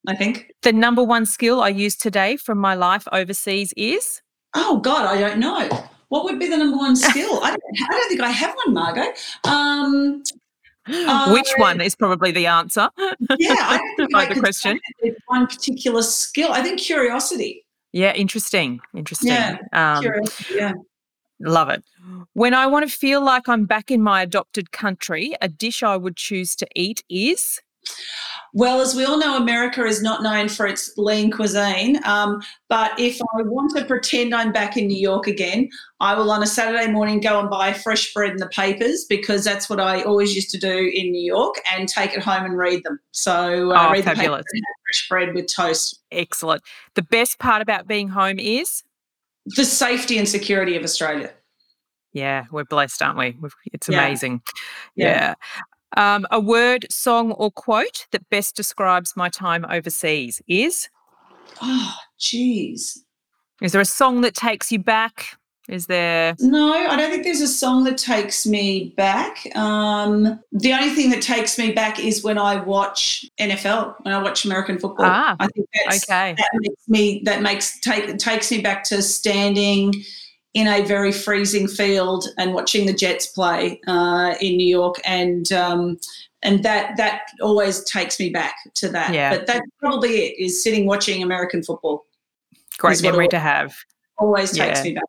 I 0.07 0.14
think. 0.14 0.52
The 0.62 0.72
number 0.72 1.02
one 1.02 1.26
skill 1.26 1.61
I 1.61 1.68
use 1.68 1.96
today 1.96 2.37
from 2.37 2.59
my 2.59 2.74
life 2.74 3.07
overseas 3.12 3.74
is? 3.76 4.22
Oh, 4.55 4.79
God, 4.79 5.07
I 5.07 5.19
don't 5.21 5.39
know. 5.39 5.69
What 6.09 6.25
would 6.25 6.39
be 6.39 6.49
the 6.49 6.57
number 6.57 6.77
one 6.77 6.97
skill? 6.97 7.41
I, 7.43 7.51
don't, 7.51 7.63
I 7.91 7.93
don't 7.93 8.09
think 8.09 8.21
I 8.21 8.31
have 8.31 8.55
one, 8.65 8.75
Margot. 8.75 9.13
Um, 9.45 10.23
Which 11.33 11.51
uh, 11.51 11.59
one 11.59 11.81
is 11.83 11.95
probably 11.95 12.31
the 12.31 12.47
answer? 12.47 12.89
Yeah, 13.39 13.57
I 13.59 13.77
don't 13.77 13.97
think 13.97 14.15
I 14.15 14.33
the 14.33 14.41
question. 14.41 14.81
one 15.27 15.47
particular 15.47 16.03
skill. 16.03 16.53
I 16.53 16.63
think 16.63 16.81
curiosity. 16.81 17.67
Yeah, 17.93 18.15
interesting. 18.15 18.81
Interesting. 18.95 19.33
Yeah, 19.33 19.59
um, 19.73 20.01
curiosity, 20.03 20.55
yeah. 20.55 20.73
Love 21.41 21.69
it. 21.69 21.85
When 22.33 22.55
I 22.55 22.67
want 22.67 22.89
to 22.89 22.95
feel 22.95 23.23
like 23.23 23.49
I'm 23.49 23.67
back 23.67 23.91
in 23.91 24.03
my 24.03 24.23
adopted 24.23 24.73
country, 24.73 25.35
a 25.43 25.49
dish 25.49 25.83
I 25.83 25.97
would 25.97 26.17
choose 26.17 26.57
to 26.57 26.67
eat 26.75 27.05
is? 27.11 27.61
Well, 28.55 28.81
as 28.81 28.95
we 28.95 29.05
all 29.05 29.19
know, 29.19 29.37
America 29.37 29.85
is 29.85 30.03
not 30.03 30.23
known 30.23 30.49
for 30.49 30.67
its 30.67 30.97
lean 30.97 31.31
cuisine. 31.31 32.01
Um, 32.05 32.43
but 32.69 32.99
if 32.99 33.21
I 33.21 33.43
want 33.43 33.77
to 33.77 33.85
pretend 33.85 34.35
I'm 34.35 34.53
back 34.53 34.77
in 34.77 34.87
New 34.87 34.99
York 34.99 35.27
again, 35.27 35.69
I 36.01 36.15
will 36.15 36.31
on 36.31 36.43
a 36.43 36.47
Saturday 36.47 36.91
morning 36.91 37.21
go 37.21 37.41
and 37.41 37.51
buy 37.51 37.73
fresh 37.73 38.13
bread 38.15 38.33
in 38.33 38.37
the 38.39 38.49
papers 38.49 39.05
because 39.09 39.45
that's 39.45 39.69
what 39.69 39.81
I 39.81 40.03
always 40.03 40.35
used 40.35 40.51
to 40.51 40.59
do 40.59 40.91
in 40.95 41.13
New 41.13 41.25
York 41.25 41.57
and 41.73 41.89
take 41.89 42.15
it 42.15 42.23
home 42.23 42.45
and 42.45 42.57
read 42.57 42.83
them. 42.85 42.99
So 43.11 43.73
uh, 43.73 43.89
oh, 43.89 43.93
read 43.93 44.05
fabulous. 44.05 44.45
the 44.51 44.61
papers 44.61 44.65
fresh 44.87 45.09
bread 45.09 45.35
with 45.35 45.47
toast. 45.47 46.01
Excellent. 46.11 46.63
The 46.95 47.03
best 47.03 47.39
part 47.39 47.61
about 47.61 47.87
being 47.87 48.09
home 48.09 48.39
is? 48.39 48.83
The 49.47 49.65
safety 49.65 50.19
and 50.19 50.29
security 50.29 50.77
of 50.77 50.85
Australia. 50.85 51.33
Yeah, 52.13 52.47
we're 52.51 52.65
blessed, 52.65 53.03
aren't 53.03 53.19
we? 53.19 53.37
It's 53.73 53.89
amazing. 53.89 54.43
Yeah. 54.97 55.07
yeah. 55.07 55.35
Um, 55.96 56.27
a 56.31 56.40
word, 56.40 56.87
song, 56.90 57.33
or 57.33 57.51
quote 57.51 58.07
that 58.12 58.29
best 58.31 58.55
describes 58.55 59.16
my 59.16 59.29
time 59.29 59.64
overseas 59.68 60.42
is? 60.46 60.88
Oh, 61.62 61.94
geez. 62.18 63.05
Is 63.62 63.72
there 63.72 63.81
a 63.81 63.87
song 63.87 64.20
that 64.20 64.35
takes 64.35 64.70
you 64.70 64.79
back? 64.79 65.38
Is 65.68 65.87
there? 65.87 66.35
No, 66.40 66.72
I 66.72 66.96
don't 66.96 67.11
think 67.11 67.24
there's 67.24 67.42
a 67.42 67.48
song 67.48 67.85
that 67.85 67.98
takes 67.98 68.46
me 68.46 68.94
back. 68.96 69.46
Um, 69.55 70.40
the 70.51 70.72
only 70.72 70.90
thing 70.90 71.11
that 71.11 71.20
takes 71.20 71.59
me 71.59 71.72
back 71.72 72.01
is 72.01 72.24
when 72.24 72.38
I 72.38 72.57
watch 72.57 73.27
NFL, 73.38 73.96
when 74.01 74.14
I 74.14 74.22
watch 74.22 74.46
American 74.46 74.79
football. 74.79 75.05
Ah, 75.07 75.37
I 75.38 75.46
think 75.48 75.66
that's, 75.85 76.09
okay. 76.11 76.35
that 76.38 76.51
makes 76.55 76.88
me 76.88 77.20
that 77.24 77.42
makes 77.42 77.79
take 77.81 78.16
takes 78.16 78.51
me 78.51 78.62
back 78.62 78.83
to 78.85 79.03
standing 79.03 79.92
in 80.55 80.67
a 80.67 80.83
very 80.85 81.13
freezing 81.13 81.69
field 81.69 82.25
and 82.39 82.55
watching 82.55 82.87
the 82.87 82.93
Jets 82.93 83.27
play 83.27 83.81
uh, 83.87 84.35
in 84.41 84.57
New 84.57 84.67
York, 84.67 84.97
and 85.05 85.51
um, 85.53 85.99
and 86.43 86.63
that 86.63 86.97
that 86.97 87.23
always 87.41 87.85
takes 87.85 88.19
me 88.19 88.31
back 88.31 88.55
to 88.75 88.89
that. 88.89 89.13
Yeah. 89.13 89.37
But 89.37 89.47
that's 89.47 89.67
probably 89.79 90.27
it: 90.27 90.39
is 90.39 90.63
sitting 90.63 90.87
watching 90.87 91.23
American 91.23 91.63
football. 91.63 92.05
Great 92.79 93.03
memory 93.03 93.29
to 93.29 93.39
have. 93.39 93.75
Always 94.19 94.53
takes 94.53 94.79
yeah. 94.79 94.85
me 94.85 94.95
back. 94.95 95.05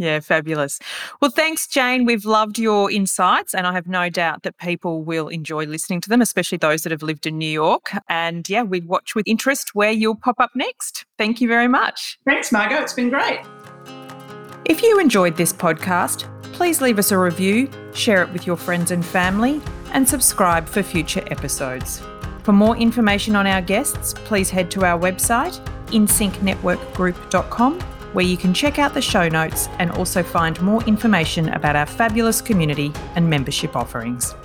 Yeah, 0.00 0.20
fabulous. 0.20 0.78
Well, 1.20 1.30
thanks, 1.30 1.66
Jane. 1.66 2.06
We've 2.06 2.24
loved 2.24 2.58
your 2.58 2.90
insights, 2.90 3.54
and 3.54 3.66
I 3.66 3.74
have 3.74 3.86
no 3.86 4.08
doubt 4.08 4.44
that 4.44 4.56
people 4.56 5.02
will 5.02 5.28
enjoy 5.28 5.66
listening 5.66 6.00
to 6.00 6.08
them, 6.08 6.22
especially 6.22 6.56
those 6.56 6.84
that 6.84 6.90
have 6.90 7.02
lived 7.02 7.26
in 7.26 7.36
New 7.36 7.50
York. 7.50 7.90
And 8.08 8.48
yeah, 8.48 8.62
we 8.62 8.80
watch 8.80 9.14
with 9.14 9.28
interest 9.28 9.74
where 9.74 9.92
you'll 9.92 10.16
pop 10.16 10.40
up 10.40 10.52
next. 10.54 11.04
Thank 11.18 11.42
you 11.42 11.48
very 11.48 11.68
much. 11.68 12.18
Thanks, 12.24 12.50
Margot. 12.50 12.80
It's 12.80 12.94
been 12.94 13.10
great. 13.10 13.40
If 14.70 14.82
you 14.82 15.00
enjoyed 15.00 15.36
this 15.36 15.52
podcast, 15.52 16.28
please 16.52 16.80
leave 16.80 17.00
us 17.00 17.10
a 17.10 17.18
review, 17.18 17.68
share 17.92 18.22
it 18.22 18.30
with 18.32 18.46
your 18.46 18.54
friends 18.56 18.92
and 18.92 19.04
family, 19.04 19.60
and 19.92 20.08
subscribe 20.08 20.68
for 20.68 20.80
future 20.80 21.24
episodes. 21.26 22.00
For 22.44 22.52
more 22.52 22.76
information 22.76 23.34
on 23.34 23.48
our 23.48 23.62
guests, 23.62 24.14
please 24.14 24.48
head 24.48 24.70
to 24.70 24.84
our 24.84 24.96
website, 24.96 25.58
insyncnetworkgroup.com, 25.86 27.80
where 28.12 28.24
you 28.24 28.36
can 28.36 28.54
check 28.54 28.78
out 28.78 28.94
the 28.94 29.02
show 29.02 29.28
notes 29.28 29.66
and 29.80 29.90
also 29.90 30.22
find 30.22 30.62
more 30.62 30.84
information 30.84 31.48
about 31.48 31.74
our 31.74 31.86
fabulous 31.86 32.40
community 32.40 32.92
and 33.16 33.28
membership 33.28 33.74
offerings. 33.74 34.36